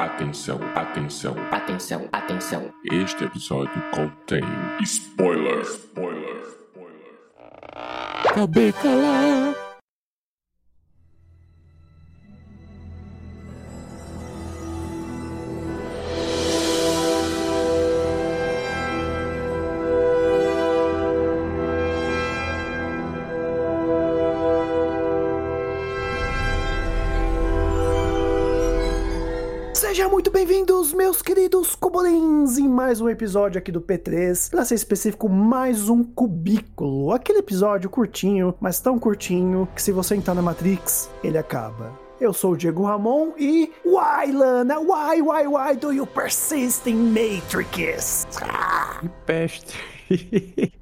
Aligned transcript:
Atenção, 0.00 0.58
atenção, 0.74 1.36
Atenção, 1.50 2.08
atenção. 2.10 2.72
este 2.90 3.22
episódio 3.24 3.82
contém 3.90 4.40
spoiler. 4.80 5.60
Spoiler. 5.60 6.36
Spoiler. 6.42 7.18
Acabei 8.24 8.72
calar. 8.72 9.69
Cubolins, 32.50 32.58
em 32.58 32.68
mais 32.68 33.00
um 33.00 33.08
episódio 33.08 33.58
aqui 33.58 33.70
do 33.72 33.80
P3. 33.80 34.50
Pra 34.50 34.64
ser 34.64 34.74
específico, 34.74 35.28
mais 35.28 35.88
um 35.88 36.02
cubículo. 36.02 37.12
Aquele 37.12 37.38
episódio 37.38 37.88
curtinho, 37.88 38.54
mas 38.60 38.80
tão 38.80 38.98
curtinho, 38.98 39.68
que 39.74 39.82
se 39.82 39.92
você 39.92 40.16
entrar 40.16 40.34
na 40.34 40.42
Matrix, 40.42 41.08
ele 41.22 41.38
acaba. 41.38 41.92
Eu 42.20 42.32
sou 42.34 42.52
o 42.52 42.56
Diego 42.56 42.84
Ramon 42.84 43.32
e... 43.38 43.72
Why, 43.84 44.32
Lana? 44.32 44.78
Why, 44.78 45.22
why, 45.22 45.46
why 45.46 45.76
do 45.76 45.90
you 45.92 46.06
persist 46.06 46.86
in 46.88 46.96
Matrix? 47.12 48.26
Ah, 48.42 48.98
Que 49.00 49.08
peste. 49.24 49.74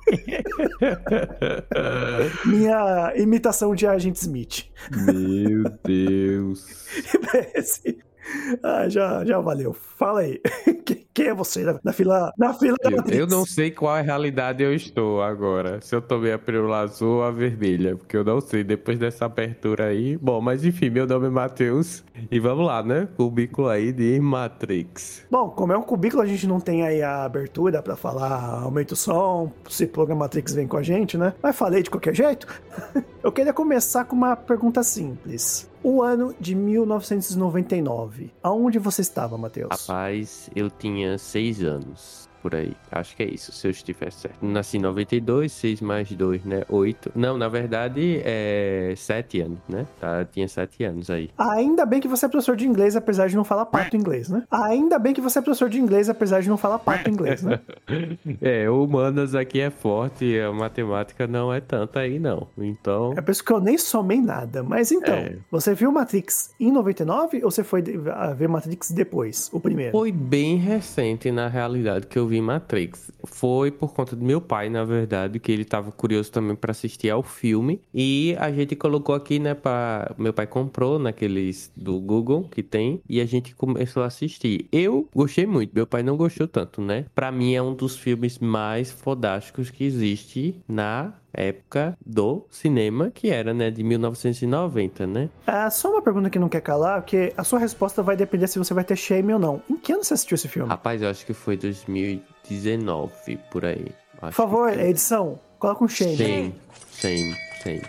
minha 2.46 3.12
imitação 3.16 3.74
de 3.74 3.86
Agent 3.86 4.16
Smith. 4.16 4.64
Meu 4.90 5.64
Deus. 5.84 6.66
Esse- 7.54 7.98
Ah, 8.62 8.88
já, 8.88 9.24
já 9.24 9.38
valeu. 9.40 9.72
Fala 9.72 10.20
aí. 10.20 10.40
Quem- 10.84 11.06
é 11.28 11.34
você 11.34 11.64
na, 11.64 11.78
na 11.82 11.92
fila, 11.92 12.32
na 12.38 12.54
fila 12.54 12.76
da 12.82 12.90
Eu, 12.90 12.96
Matrix? 12.98 13.18
eu 13.18 13.26
não 13.26 13.44
sei 13.44 13.70
qual 13.70 13.92
a 13.94 14.00
realidade 14.00 14.62
eu 14.62 14.72
estou 14.72 15.20
agora. 15.20 15.80
Se 15.80 15.94
eu 15.94 16.00
tomei 16.00 16.32
a 16.32 16.38
pílula 16.38 16.78
azul 16.78 17.16
ou 17.16 17.22
a 17.24 17.30
vermelha, 17.30 17.96
porque 17.96 18.16
eu 18.16 18.24
não 18.24 18.40
sei 18.40 18.62
depois 18.62 18.98
dessa 18.98 19.24
abertura 19.26 19.86
aí. 19.86 20.16
Bom, 20.16 20.40
mas 20.40 20.64
enfim, 20.64 20.90
meu 20.90 21.06
nome 21.06 21.26
é 21.26 21.30
Matheus. 21.30 22.04
E 22.30 22.38
vamos 22.38 22.64
lá, 22.66 22.82
né? 22.82 23.08
Cubículo 23.16 23.68
aí 23.68 23.92
de 23.92 24.18
Matrix. 24.20 25.24
Bom, 25.30 25.50
como 25.50 25.72
é 25.72 25.76
um 25.76 25.82
cubículo, 25.82 26.22
a 26.22 26.26
gente 26.26 26.46
não 26.46 26.60
tem 26.60 26.82
aí 26.84 27.02
a 27.02 27.24
abertura 27.24 27.82
pra 27.82 27.96
falar 27.96 28.62
aumenta 28.62 28.94
o 28.94 28.96
som, 28.96 29.52
se 29.68 29.84
o 29.84 29.88
programa 29.88 30.20
Matrix 30.24 30.54
vem 30.54 30.66
com 30.68 30.76
a 30.76 30.82
gente, 30.82 31.18
né? 31.18 31.34
Mas 31.42 31.56
falei 31.56 31.82
de 31.82 31.90
qualquer 31.90 32.14
jeito. 32.14 32.46
Eu 33.22 33.32
queria 33.32 33.52
começar 33.52 34.04
com 34.04 34.14
uma 34.16 34.36
pergunta 34.36 34.82
simples. 34.82 35.68
O 35.82 36.02
ano 36.02 36.34
de 36.40 36.54
1999. 36.54 38.32
Aonde 38.42 38.78
você 38.78 39.02
estava, 39.02 39.38
Matheus? 39.38 39.68
Rapaz, 39.70 40.50
eu 40.54 40.68
tinha 40.70 41.16
seis 41.18 41.62
anos. 41.62 42.27
Por 42.42 42.54
aí. 42.54 42.72
Acho 42.90 43.16
que 43.16 43.22
é 43.22 43.26
isso, 43.26 43.50
se 43.52 43.66
eu 43.66 43.70
estiver 43.70 44.12
certo. 44.12 44.36
Nasci 44.44 44.76
em 44.76 44.80
92, 44.80 45.50
6 45.52 45.80
mais 45.80 46.10
2, 46.10 46.44
né? 46.44 46.62
8. 46.68 47.12
Não, 47.14 47.36
na 47.36 47.48
verdade, 47.48 48.20
é 48.24 48.94
7 48.96 49.40
anos, 49.40 49.58
né? 49.68 49.86
Tá, 50.00 50.24
tinha 50.24 50.46
7 50.46 50.84
anos 50.84 51.10
aí. 51.10 51.30
Ainda 51.36 51.84
bem 51.84 52.00
que 52.00 52.06
você 52.08 52.26
é 52.26 52.28
professor 52.28 52.56
de 52.56 52.66
inglês, 52.66 52.94
apesar 52.96 53.28
de 53.28 53.36
não 53.36 53.44
falar 53.44 53.66
pato 53.66 53.96
inglês, 53.96 54.28
né? 54.28 54.44
Ainda 54.50 54.98
bem 54.98 55.12
que 55.14 55.20
você 55.20 55.38
é 55.38 55.42
professor 55.42 55.68
de 55.68 55.80
inglês, 55.80 56.08
apesar 56.08 56.40
de 56.40 56.48
não 56.48 56.56
falar 56.56 56.78
pato 56.78 57.10
inglês, 57.10 57.42
né? 57.42 57.58
É, 58.40 58.68
humanas 58.70 59.34
aqui 59.34 59.60
é 59.60 59.70
forte, 59.70 60.38
a 60.38 60.52
matemática 60.52 61.26
não 61.26 61.52
é 61.52 61.60
tanta 61.60 62.00
aí, 62.00 62.18
não. 62.18 62.46
Então, 62.56 63.12
É 63.16 63.20
por 63.20 63.30
isso 63.32 63.44
que 63.44 63.52
eu 63.52 63.60
nem 63.60 63.76
somei 63.76 64.20
nada. 64.20 64.62
Mas 64.62 64.92
então, 64.92 65.14
É. 65.14 65.36
você 65.50 65.74
viu 65.74 65.90
Matrix 65.90 66.54
em 66.60 66.70
99 66.70 67.42
ou 67.44 67.50
você 67.50 67.64
foi 67.64 67.82
de- 67.82 67.98
a 68.10 68.32
ver 68.32 68.48
Matrix 68.48 68.90
depois, 68.90 69.50
o 69.52 69.58
primeiro? 69.60 69.92
foi 69.92 70.12
bem 70.12 70.56
recente 70.56 71.30
na 71.32 71.48
realidade 71.48 72.06
que 72.06 72.18
eu 72.18 72.27
vi 72.28 72.40
Matrix. 72.40 73.10
Foi 73.24 73.70
por 73.70 73.92
conta 73.92 74.14
do 74.14 74.24
meu 74.24 74.40
pai, 74.40 74.68
na 74.68 74.84
verdade, 74.84 75.38
que 75.38 75.50
ele 75.50 75.64
tava 75.64 75.90
curioso 75.90 76.30
também 76.30 76.54
pra 76.54 76.70
assistir 76.70 77.10
ao 77.10 77.22
filme. 77.22 77.80
E 77.92 78.36
a 78.38 78.50
gente 78.52 78.76
colocou 78.76 79.14
aqui, 79.14 79.38
né, 79.38 79.54
para 79.54 80.14
meu 80.18 80.32
pai 80.32 80.46
comprou 80.46 80.98
naqueles 80.98 81.72
do 81.76 81.98
Google 82.00 82.44
que 82.50 82.62
tem 82.62 83.00
e 83.08 83.20
a 83.20 83.26
gente 83.26 83.54
começou 83.54 84.02
a 84.02 84.06
assistir. 84.06 84.66
Eu 84.70 85.08
gostei 85.14 85.46
muito, 85.46 85.74
meu 85.74 85.86
pai 85.86 86.02
não 86.02 86.16
gostou 86.16 86.46
tanto, 86.46 86.80
né? 86.80 87.06
Pra 87.14 87.32
mim 87.32 87.54
é 87.54 87.62
um 87.62 87.74
dos 87.74 87.96
filmes 87.96 88.38
mais 88.38 88.90
fodásticos 88.90 89.70
que 89.70 89.84
existe 89.84 90.54
na 90.68 91.14
época 91.32 91.96
do 92.04 92.46
cinema, 92.50 93.10
que 93.10 93.30
era, 93.30 93.52
né, 93.54 93.70
de 93.70 93.82
1990, 93.82 95.06
né? 95.06 95.28
Ah, 95.46 95.70
só 95.70 95.90
uma 95.90 96.02
pergunta 96.02 96.30
que 96.30 96.38
não 96.38 96.48
quer 96.48 96.60
calar, 96.60 97.02
porque 97.02 97.32
a 97.36 97.44
sua 97.44 97.58
resposta 97.58 98.02
vai 98.02 98.16
depender 98.16 98.46
se 98.46 98.58
você 98.58 98.74
vai 98.74 98.84
ter 98.84 98.96
shame 98.96 99.32
ou 99.32 99.38
não. 99.38 99.62
Em 99.68 99.76
que 99.76 99.92
ano 99.92 100.04
você 100.04 100.14
assistiu 100.14 100.34
esse 100.34 100.48
filme? 100.48 100.68
Rapaz, 100.68 101.02
eu 101.02 101.08
acho 101.08 101.24
que 101.24 101.32
foi 101.32 101.56
2019, 101.56 103.36
por 103.50 103.64
aí. 103.64 103.86
Por 104.20 104.32
favor, 104.32 104.72
edição, 104.78 105.38
coloca 105.58 105.84
um 105.84 105.88
shame. 105.88 106.16
Sim, 106.16 106.54
sim, 106.90 107.34
sim. 107.62 107.80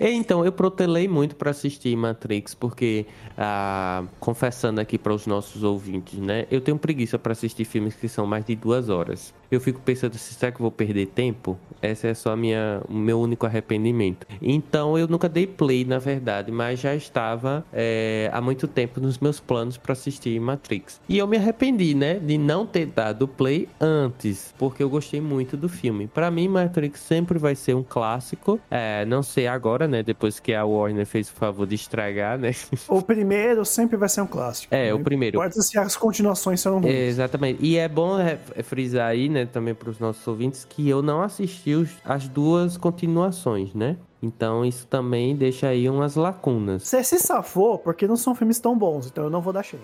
E, 0.00 0.10
Então, 0.12 0.44
eu 0.44 0.52
protelei 0.52 1.08
muito 1.08 1.34
pra 1.36 1.50
assistir 1.50 1.96
Matrix, 1.96 2.54
porque, 2.54 3.06
ah, 3.36 4.04
confessando 4.20 4.80
aqui 4.80 4.96
para 4.98 5.12
os 5.12 5.26
nossos 5.26 5.62
ouvintes, 5.64 6.18
né? 6.18 6.46
Eu 6.50 6.60
tenho 6.60 6.78
preguiça 6.78 7.18
pra 7.18 7.32
assistir 7.32 7.64
filmes 7.64 7.94
que 7.94 8.08
são 8.08 8.26
mais 8.26 8.44
de 8.44 8.54
duas 8.54 8.88
horas. 8.88 9.34
Eu 9.50 9.60
fico 9.60 9.80
pensando, 9.80 10.14
se 10.16 10.32
será 10.34 10.50
que 10.50 10.56
eu 10.58 10.62
vou 10.62 10.70
perder 10.70 11.06
tempo? 11.08 11.58
Essa 11.82 12.08
é 12.08 12.14
só 12.14 12.34
minha, 12.34 12.80
o 12.88 12.94
meu 12.94 13.20
único 13.20 13.44
arrependimento. 13.44 14.26
Então, 14.40 14.96
eu 14.96 15.06
nunca 15.06 15.28
dei 15.28 15.46
play, 15.46 15.84
na 15.84 15.98
verdade, 15.98 16.50
mas 16.50 16.80
já 16.80 16.94
estava 16.94 17.64
é, 17.72 18.30
há 18.32 18.40
muito 18.40 18.66
tempo 18.66 19.00
nos 19.00 19.18
meus 19.18 19.40
planos 19.40 19.76
pra 19.76 19.92
assistir 19.92 20.40
Matrix. 20.40 21.00
E 21.08 21.18
eu 21.18 21.26
me 21.26 21.36
arrependi, 21.36 21.94
né, 21.94 22.14
de 22.14 22.38
não 22.38 22.64
ter 22.64 22.86
dado 22.86 23.28
play 23.28 23.68
antes, 23.80 24.54
porque 24.56 24.82
eu 24.82 24.88
gostei 24.88 25.20
muito 25.20 25.56
do 25.56 25.68
filme. 25.68 26.06
Pra 26.06 26.30
mim, 26.30 26.48
Matrix 26.48 27.00
sempre 27.00 27.38
vai 27.38 27.54
ser 27.54 27.74
um 27.74 27.82
clássico. 27.82 28.58
É, 28.70 29.04
não 29.04 29.22
sei 29.22 29.46
agora, 29.46 29.81
né, 29.88 30.02
depois 30.02 30.38
que 30.40 30.52
a 30.54 30.64
Warner 30.64 31.04
fez 31.06 31.28
o 31.28 31.32
favor 31.32 31.66
de 31.66 31.74
estragar, 31.74 32.38
né? 32.38 32.52
O 32.88 33.00
primeiro 33.02 33.64
sempre 33.64 33.96
vai 33.96 34.08
ser 34.08 34.20
um 34.22 34.26
clássico. 34.26 34.74
É, 34.74 34.90
Não 34.90 34.98
o 34.98 35.04
primeiro. 35.04 35.36
Importa 35.36 35.60
se 35.62 35.78
as 35.78 35.96
continuações 35.96 36.60
são 36.60 36.78
ruins. 36.80 36.92
É, 36.94 37.06
Exatamente. 37.06 37.62
E 37.64 37.76
é 37.76 37.88
bom 37.88 38.16
frisar 38.64 39.08
aí, 39.08 39.28
né, 39.28 39.46
também 39.46 39.74
para 39.74 39.90
os 39.90 39.98
nossos 39.98 40.26
ouvintes, 40.26 40.64
que 40.64 40.88
eu 40.88 41.02
não 41.02 41.22
assisti 41.22 41.74
os- 41.74 41.90
as 42.04 42.28
duas 42.28 42.76
continuações, 42.76 43.74
né? 43.74 43.96
Então 44.22 44.64
isso 44.64 44.86
também 44.86 45.34
deixa 45.34 45.68
aí 45.68 45.88
umas 45.88 46.14
lacunas. 46.16 46.82
Você 46.84 47.02
se 47.02 47.18
safou 47.18 47.78
porque 47.78 48.06
não 48.06 48.16
são 48.16 48.34
filmes 48.34 48.60
tão 48.60 48.78
bons, 48.78 49.06
então 49.08 49.24
eu 49.24 49.30
não 49.30 49.40
vou 49.40 49.52
dar 49.52 49.64
shame. 49.64 49.82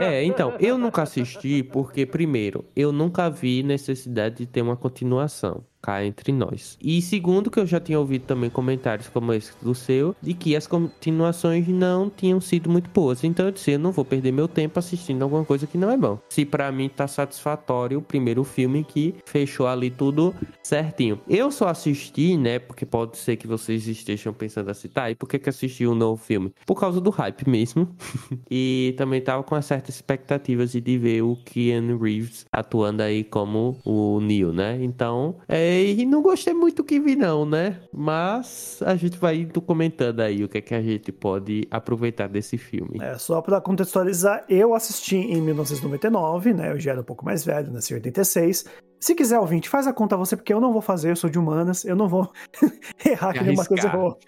É, 0.00 0.22
então, 0.24 0.54
eu 0.60 0.78
nunca 0.78 1.02
assisti 1.02 1.62
porque, 1.62 2.06
primeiro, 2.06 2.64
eu 2.76 2.92
nunca 2.92 3.28
vi 3.28 3.62
necessidade 3.62 4.36
de 4.36 4.46
ter 4.46 4.62
uma 4.62 4.76
continuação 4.76 5.64
cá 5.82 6.04
entre 6.04 6.32
nós. 6.32 6.78
E 6.80 7.02
segundo, 7.02 7.50
que 7.50 7.58
eu 7.58 7.66
já 7.66 7.80
tinha 7.80 7.98
ouvido 7.98 8.24
também 8.24 8.48
comentários 8.48 9.08
como 9.08 9.32
esse 9.32 9.52
do 9.60 9.74
seu, 9.74 10.14
de 10.22 10.32
que 10.32 10.54
as 10.54 10.66
continuações 10.66 11.66
não 11.66 12.08
tinham 12.08 12.40
sido 12.40 12.70
muito 12.70 12.88
boas. 12.90 13.24
Então 13.24 13.46
eu 13.46 13.52
disse, 13.52 13.72
eu 13.72 13.78
não 13.78 13.90
vou 13.90 14.04
perder 14.04 14.32
meu 14.32 14.46
tempo 14.46 14.78
assistindo 14.78 15.22
alguma 15.22 15.44
coisa 15.44 15.66
que 15.66 15.76
não 15.76 15.90
é 15.90 15.96
bom. 15.96 16.18
Se 16.28 16.44
pra 16.44 16.70
mim 16.70 16.88
tá 16.88 17.08
satisfatório 17.08 17.98
o 17.98 18.02
primeiro 18.02 18.44
filme 18.44 18.84
que 18.84 19.14
fechou 19.26 19.66
ali 19.66 19.90
tudo 19.90 20.34
certinho. 20.62 21.20
Eu 21.28 21.50
só 21.50 21.68
assisti, 21.68 22.36
né, 22.36 22.58
porque 22.58 22.86
pode 22.86 23.16
ser 23.16 23.36
que 23.36 23.46
vocês 23.46 23.86
estejam 23.88 24.32
pensando 24.32 24.70
assim, 24.70 24.88
tá, 24.88 25.10
e 25.10 25.14
por 25.14 25.28
que 25.28 25.38
que 25.38 25.48
assisti 25.48 25.86
um 25.86 25.94
novo 25.94 26.22
filme? 26.22 26.52
Por 26.64 26.78
causa 26.78 27.00
do 27.00 27.10
hype 27.10 27.48
mesmo. 27.48 27.88
e 28.50 28.94
também 28.96 29.20
tava 29.20 29.42
com 29.42 29.60
certas 29.60 29.96
expectativas 29.96 30.72
de, 30.72 30.80
de 30.80 30.98
ver 30.98 31.22
o 31.22 31.36
Keanu 31.44 31.98
Reeves 31.98 32.46
atuando 32.52 33.02
aí 33.02 33.24
como 33.24 33.78
o 33.84 34.20
Neo, 34.20 34.52
né? 34.52 34.78
Então, 34.82 35.36
é, 35.48 35.71
e 35.80 36.04
não 36.04 36.22
gostei 36.22 36.52
muito 36.52 36.76
do 36.76 36.84
que 36.84 36.98
vi 36.98 37.16
não, 37.16 37.44
né? 37.44 37.80
Mas 37.92 38.80
a 38.84 38.94
gente 38.96 39.16
vai 39.16 39.48
comentando 39.66 40.20
aí 40.20 40.44
o 40.44 40.48
que 40.48 40.58
é 40.58 40.60
que 40.60 40.74
a 40.74 40.82
gente 40.82 41.12
pode 41.12 41.66
aproveitar 41.70 42.28
desse 42.28 42.58
filme. 42.58 42.98
É, 43.00 43.16
só 43.16 43.40
pra 43.40 43.60
contextualizar, 43.60 44.44
eu 44.48 44.74
assisti 44.74 45.16
em 45.16 45.40
1999, 45.40 46.52
né? 46.52 46.72
Eu 46.72 46.80
já 46.80 46.92
era 46.92 47.00
um 47.00 47.04
pouco 47.04 47.24
mais 47.24 47.44
velho, 47.44 47.72
nasci 47.72 47.92
em 47.92 47.96
86. 47.96 48.64
Se 49.02 49.16
quiser, 49.16 49.40
ouvinte, 49.40 49.68
faz 49.68 49.88
a 49.88 49.92
conta 49.92 50.16
você, 50.16 50.36
porque 50.36 50.54
eu 50.54 50.60
não 50.60 50.72
vou 50.72 50.80
fazer, 50.80 51.10
eu 51.10 51.16
sou 51.16 51.28
de 51.28 51.36
humanas, 51.36 51.84
eu 51.84 51.96
não 51.96 52.08
vou 52.08 52.30
errar 53.04 53.32
que 53.32 53.42
nenhuma 53.42 53.64
coisa 53.66 53.88
Arriscar. 53.88 54.00
errou. 54.00 54.18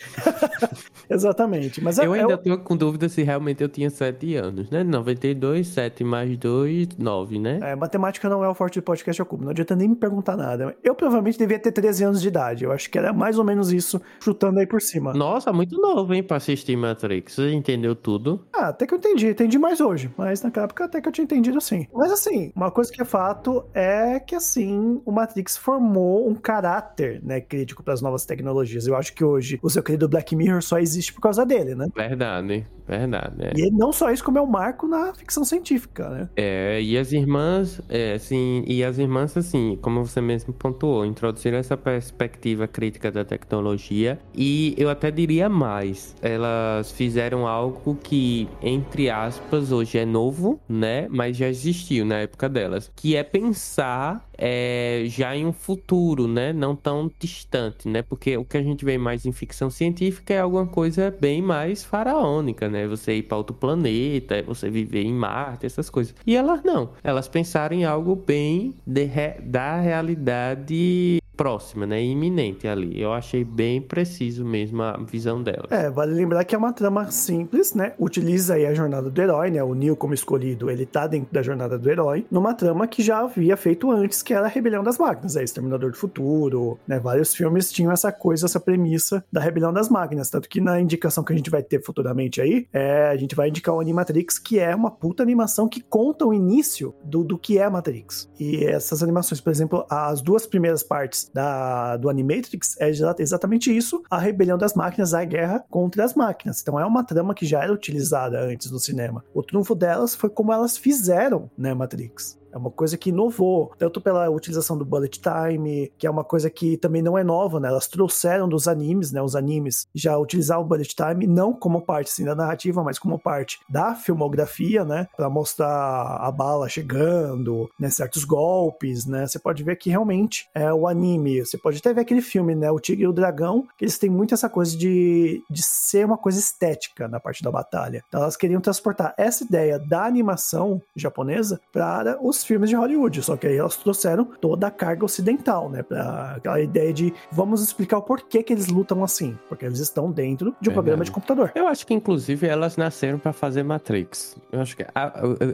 Exatamente. 1.08 1.80
Mas 1.80 1.96
é- 1.96 2.04
Eu 2.06 2.12
é 2.12 2.20
ainda 2.22 2.36
tô 2.36 2.58
com 2.58 2.76
dúvida 2.76 3.08
se 3.08 3.22
realmente 3.22 3.62
eu 3.62 3.68
tinha 3.68 3.88
7 3.88 4.34
anos, 4.34 4.68
né? 4.70 4.82
92, 4.82 5.68
7 5.68 6.02
mais 6.02 6.36
2, 6.36 6.88
9, 6.98 7.38
né? 7.38 7.60
É, 7.62 7.76
matemática 7.76 8.28
não 8.28 8.44
é 8.44 8.48
o 8.48 8.54
forte 8.54 8.80
do 8.80 8.82
podcast 8.82 9.22
cubo. 9.24 9.44
Não 9.44 9.52
adianta 9.52 9.76
nem 9.76 9.90
me 9.90 9.94
perguntar 9.94 10.36
nada. 10.36 10.74
Eu 10.82 10.96
provavelmente 10.96 11.38
devia 11.38 11.58
ter 11.60 11.70
13 11.70 12.02
anos 12.06 12.20
de 12.20 12.26
idade. 12.26 12.64
Eu 12.64 12.72
acho 12.72 12.90
que 12.90 12.98
era 12.98 13.12
mais 13.12 13.38
ou 13.38 13.44
menos 13.44 13.72
isso, 13.72 14.02
chutando 14.18 14.58
aí 14.58 14.66
por 14.66 14.82
cima. 14.82 15.12
Nossa, 15.14 15.52
muito 15.52 15.80
novo, 15.80 16.12
hein, 16.14 16.22
pra 16.24 16.38
assistir 16.38 16.76
Matrix. 16.76 17.34
Você 17.34 17.52
entendeu 17.52 17.94
tudo? 17.94 18.44
Ah, 18.52 18.70
até 18.70 18.88
que 18.88 18.94
eu 18.94 18.98
entendi. 18.98 19.28
Entendi 19.28 19.56
mais 19.56 19.80
hoje. 19.80 20.10
Mas 20.18 20.42
naquela 20.42 20.64
época 20.64 20.84
até 20.86 21.00
que 21.00 21.06
eu 21.08 21.12
tinha 21.12 21.24
entendido 21.24 21.60
sim. 21.60 21.86
Mas 21.94 22.10
assim, 22.10 22.50
uma 22.56 22.72
coisa 22.72 22.90
que 22.90 23.00
é 23.00 23.04
fato 23.04 23.64
é 23.72 24.18
que 24.18 24.34
assim, 24.34 24.63
o 25.04 25.12
Matrix 25.12 25.56
formou 25.56 26.28
um 26.28 26.34
caráter, 26.34 27.20
né, 27.22 27.40
crítico 27.40 27.82
para 27.82 27.94
as 27.94 28.00
novas 28.00 28.24
tecnologias. 28.24 28.86
Eu 28.86 28.96
acho 28.96 29.12
que 29.14 29.24
hoje 29.24 29.58
o 29.62 29.70
seu 29.70 29.82
querido 29.82 30.08
Black 30.08 30.34
Mirror 30.34 30.62
só 30.62 30.78
existe 30.78 31.12
por 31.12 31.20
causa 31.20 31.44
dele, 31.44 31.74
né? 31.74 31.88
Verdade, 31.94 32.66
verdade. 32.86 33.36
É. 33.40 33.52
E 33.56 33.70
não 33.70 33.92
só 33.92 34.10
isso, 34.10 34.24
como 34.24 34.38
é 34.38 34.42
um 34.42 34.46
marco 34.46 34.86
na 34.86 35.14
ficção 35.14 35.44
científica, 35.44 36.08
né? 36.08 36.28
É, 36.36 36.80
e 36.80 36.96
as 36.98 37.12
irmãs, 37.12 37.80
é, 37.88 38.14
assim, 38.14 38.64
e 38.66 38.84
as 38.84 38.98
irmãs, 38.98 39.36
assim, 39.36 39.78
como 39.80 40.04
você 40.04 40.20
mesmo 40.20 40.52
pontuou, 40.52 41.04
introduziram 41.04 41.58
essa 41.58 41.76
perspectiva 41.76 42.66
crítica 42.66 43.10
da 43.10 43.24
tecnologia 43.24 44.18
e 44.34 44.74
eu 44.76 44.88
até 44.88 45.10
diria 45.10 45.48
mais, 45.48 46.14
elas 46.20 46.90
fizeram 46.92 47.46
algo 47.46 47.96
que, 48.02 48.48
entre 48.62 49.10
aspas, 49.10 49.72
hoje 49.72 49.98
é 49.98 50.06
novo, 50.06 50.60
né? 50.68 51.06
Mas 51.10 51.36
já 51.36 51.48
existiu 51.48 52.04
na 52.04 52.16
época 52.16 52.48
delas, 52.48 52.90
que 52.94 53.16
é 53.16 53.22
pensar 53.22 54.26
é, 54.38 55.04
já 55.06 55.36
em 55.36 55.46
um 55.46 55.52
futuro, 55.52 56.26
né? 56.26 56.52
Não 56.52 56.74
tão 56.74 57.10
distante, 57.18 57.88
né? 57.88 58.02
Porque 58.02 58.36
o 58.36 58.44
que 58.44 58.56
a 58.56 58.62
gente 58.62 58.84
vê 58.84 58.98
mais 58.98 59.24
em 59.26 59.32
ficção 59.32 59.70
científica 59.70 60.34
é 60.34 60.40
alguma 60.40 60.66
coisa 60.66 61.14
bem 61.20 61.42
mais 61.42 61.84
faraônica, 61.84 62.68
né? 62.68 62.86
Você 62.86 63.14
ir 63.14 63.22
para 63.24 63.36
outro 63.36 63.54
planeta, 63.54 64.42
você 64.42 64.70
viver 64.70 65.02
em 65.02 65.12
Marte, 65.12 65.66
essas 65.66 65.88
coisas. 65.90 66.14
E 66.26 66.36
elas 66.36 66.62
não. 66.62 66.90
Elas 67.02 67.28
pensaram 67.28 67.76
em 67.76 67.84
algo 67.84 68.14
bem 68.16 68.74
re... 68.86 69.40
da 69.42 69.80
realidade 69.80 71.20
próxima, 71.36 71.86
né? 71.86 72.02
Iminente 72.02 72.66
ali. 72.66 73.00
Eu 73.00 73.12
achei 73.12 73.44
bem 73.44 73.80
preciso 73.80 74.44
mesmo 74.44 74.82
a 74.82 74.96
visão 74.98 75.42
dela. 75.42 75.66
É, 75.70 75.90
vale 75.90 76.14
lembrar 76.14 76.44
que 76.44 76.54
é 76.54 76.58
uma 76.58 76.72
trama 76.72 77.10
simples, 77.10 77.74
né? 77.74 77.92
Utiliza 77.98 78.54
aí 78.54 78.66
a 78.66 78.74
jornada 78.74 79.10
do 79.10 79.20
herói, 79.20 79.50
né? 79.50 79.62
O 79.62 79.74
Neo 79.74 79.96
como 79.96 80.14
escolhido, 80.14 80.70
ele 80.70 80.86
tá 80.86 81.06
dentro 81.06 81.32
da 81.32 81.42
jornada 81.42 81.78
do 81.78 81.90
herói, 81.90 82.26
numa 82.30 82.54
trama 82.54 82.86
que 82.86 83.02
já 83.02 83.20
havia 83.20 83.56
feito 83.56 83.90
antes, 83.90 84.22
que 84.22 84.32
era 84.32 84.46
a 84.46 84.48
Rebelião 84.48 84.82
das 84.82 84.98
Máquinas, 84.98 85.36
é 85.36 85.42
Exterminador 85.42 85.90
do 85.90 85.96
Futuro, 85.96 86.78
né? 86.86 86.98
Vários 86.98 87.34
filmes 87.34 87.72
tinham 87.72 87.92
essa 87.92 88.12
coisa, 88.12 88.46
essa 88.46 88.60
premissa 88.60 89.24
da 89.32 89.40
Rebelião 89.40 89.72
das 89.72 89.88
Máquinas, 89.88 90.30
tanto 90.30 90.48
que 90.48 90.60
na 90.60 90.80
indicação 90.80 91.24
que 91.24 91.32
a 91.32 91.36
gente 91.36 91.50
vai 91.50 91.62
ter 91.62 91.82
futuramente 91.82 92.40
aí, 92.40 92.66
é, 92.72 93.08
a 93.08 93.16
gente 93.16 93.34
vai 93.34 93.48
indicar 93.48 93.74
o 93.74 93.80
Animatrix, 93.80 94.38
que 94.38 94.58
é 94.58 94.74
uma 94.74 94.90
puta 94.90 95.22
animação 95.22 95.68
que 95.68 95.80
conta 95.80 96.24
o 96.24 96.32
início 96.32 96.94
do, 97.04 97.24
do 97.24 97.38
que 97.38 97.58
é 97.58 97.68
Matrix. 97.68 98.30
E 98.38 98.64
essas 98.64 99.02
animações, 99.02 99.40
por 99.40 99.50
exemplo, 99.50 99.86
as 99.90 100.20
duas 100.20 100.46
primeiras 100.46 100.82
partes 100.82 101.23
da, 101.32 101.96
do 101.96 102.08
Animatrix 102.08 102.76
é 102.80 102.90
exatamente 103.18 103.74
isso: 103.74 104.02
a 104.10 104.18
rebelião 104.18 104.58
das 104.58 104.74
máquinas, 104.74 105.14
a 105.14 105.24
guerra 105.24 105.64
contra 105.70 106.04
as 106.04 106.14
máquinas. 106.14 106.60
Então 106.60 106.78
é 106.78 106.84
uma 106.84 107.04
trama 107.04 107.34
que 107.34 107.46
já 107.46 107.62
era 107.62 107.72
utilizada 107.72 108.40
antes 108.40 108.70
no 108.70 108.78
cinema. 108.78 109.24
O 109.32 109.42
trunfo 109.42 109.74
delas 109.74 110.14
foi 110.14 110.30
como 110.30 110.52
elas 110.52 110.76
fizeram, 110.76 111.50
né, 111.56 111.74
Matrix. 111.74 112.38
É 112.54 112.56
uma 112.58 112.70
coisa 112.70 112.96
que 112.96 113.10
inovou, 113.10 113.72
tanto 113.76 114.00
pela 114.00 114.30
utilização 114.30 114.78
do 114.78 114.84
bullet 114.84 115.20
time, 115.20 115.92
que 115.98 116.06
é 116.06 116.10
uma 116.10 116.22
coisa 116.22 116.48
que 116.48 116.76
também 116.76 117.02
não 117.02 117.18
é 117.18 117.24
nova, 117.24 117.58
né? 117.58 117.68
Elas 117.68 117.88
trouxeram 117.88 118.48
dos 118.48 118.68
animes, 118.68 119.10
né? 119.10 119.20
Os 119.20 119.34
animes 119.34 119.88
já 119.92 120.16
utilizavam 120.16 120.64
o 120.64 120.68
bullet 120.68 120.94
time, 120.94 121.26
não 121.26 121.52
como 121.52 121.80
parte 121.80 122.12
assim, 122.12 122.24
da 122.24 122.34
narrativa, 122.34 122.84
mas 122.84 122.96
como 122.96 123.18
parte 123.18 123.58
da 123.68 123.96
filmografia, 123.96 124.84
né? 124.84 125.08
Para 125.16 125.28
mostrar 125.28 126.16
a 126.20 126.30
bala 126.30 126.68
chegando, 126.68 127.68
né? 127.78 127.90
Certos 127.90 128.24
golpes, 128.24 129.04
né? 129.04 129.26
Você 129.26 129.40
pode 129.40 129.64
ver 129.64 129.76
que 129.76 129.90
realmente 129.90 130.48
é 130.54 130.72
o 130.72 130.86
anime. 130.86 131.44
Você 131.44 131.58
pode 131.58 131.78
até 131.78 131.92
ver 131.92 132.02
aquele 132.02 132.22
filme, 132.22 132.54
né? 132.54 132.70
O 132.70 132.78
Tigre 132.78 133.02
e 133.04 133.08
o 133.08 133.12
Dragão, 133.12 133.66
que 133.76 133.84
eles 133.84 133.98
têm 133.98 134.10
muito 134.10 134.32
essa 134.32 134.48
coisa 134.48 134.76
de, 134.76 135.42
de 135.50 135.62
ser 135.62 136.06
uma 136.06 136.16
coisa 136.16 136.38
estética 136.38 137.08
na 137.08 137.18
parte 137.18 137.42
da 137.42 137.50
batalha. 137.50 138.04
Então 138.08 138.20
elas 138.20 138.36
queriam 138.36 138.60
transportar 138.60 139.12
essa 139.16 139.42
ideia 139.42 139.76
da 139.76 140.04
animação 140.04 140.80
japonesa 140.94 141.60
para 141.72 142.18
os 142.22 142.43
filmes 142.44 142.70
de 142.70 142.76
Hollywood, 142.76 143.22
só 143.22 143.36
que 143.36 143.46
aí 143.46 143.56
elas 143.56 143.76
trouxeram 143.76 144.24
toda 144.40 144.66
a 144.66 144.70
carga 144.70 145.04
ocidental, 145.04 145.68
né? 145.70 145.82
Pra 145.82 146.34
aquela 146.36 146.60
ideia 146.60 146.92
de 146.92 147.12
vamos 147.30 147.62
explicar 147.62 147.98
o 147.98 148.02
porquê 148.02 148.42
que 148.42 148.52
eles 148.52 148.68
lutam 148.68 149.02
assim, 149.02 149.36
porque 149.48 149.64
eles 149.64 149.78
estão 149.78 150.10
dentro 150.10 150.54
de 150.60 150.68
um 150.68 150.72
é 150.72 150.74
programa 150.74 151.04
de 151.04 151.10
computador. 151.10 151.52
Eu 151.54 151.66
acho 151.66 151.86
que 151.86 151.94
inclusive 151.94 152.46
elas 152.46 152.76
nasceram 152.76 153.18
para 153.18 153.32
fazer 153.32 153.62
Matrix. 153.62 154.36
Eu 154.52 154.60
acho 154.60 154.76
que 154.76 154.84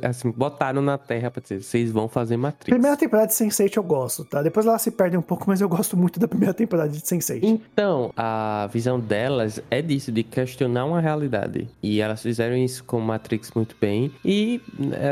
assim, 0.02 0.30
botaram 0.30 0.82
na 0.82 0.98
terra 0.98 1.30
pra 1.30 1.42
dizer, 1.42 1.62
vocês 1.62 1.90
vão 1.90 2.08
fazer 2.08 2.36
Matrix. 2.36 2.70
Primeira 2.70 2.96
temporada 2.96 3.28
de 3.28 3.34
Sense8 3.34 3.76
eu 3.76 3.82
gosto, 3.82 4.24
tá? 4.24 4.42
Depois 4.42 4.66
ela 4.66 4.78
se 4.78 4.90
perde 4.90 5.16
um 5.16 5.22
pouco, 5.22 5.44
mas 5.46 5.60
eu 5.60 5.68
gosto 5.68 5.96
muito 5.96 6.18
da 6.18 6.28
primeira 6.28 6.54
temporada 6.54 6.88
de 6.88 7.00
Sense8. 7.00 7.40
Então, 7.42 8.12
a 8.16 8.68
visão 8.72 8.98
delas 8.98 9.60
é 9.70 9.82
disso, 9.82 10.12
de 10.12 10.22
questionar 10.22 10.84
uma 10.84 11.00
realidade. 11.00 11.68
E 11.82 12.00
elas 12.00 12.22
fizeram 12.22 12.56
isso 12.56 12.84
com 12.84 13.00
Matrix 13.00 13.50
muito 13.54 13.76
bem. 13.80 14.12
E, 14.24 14.60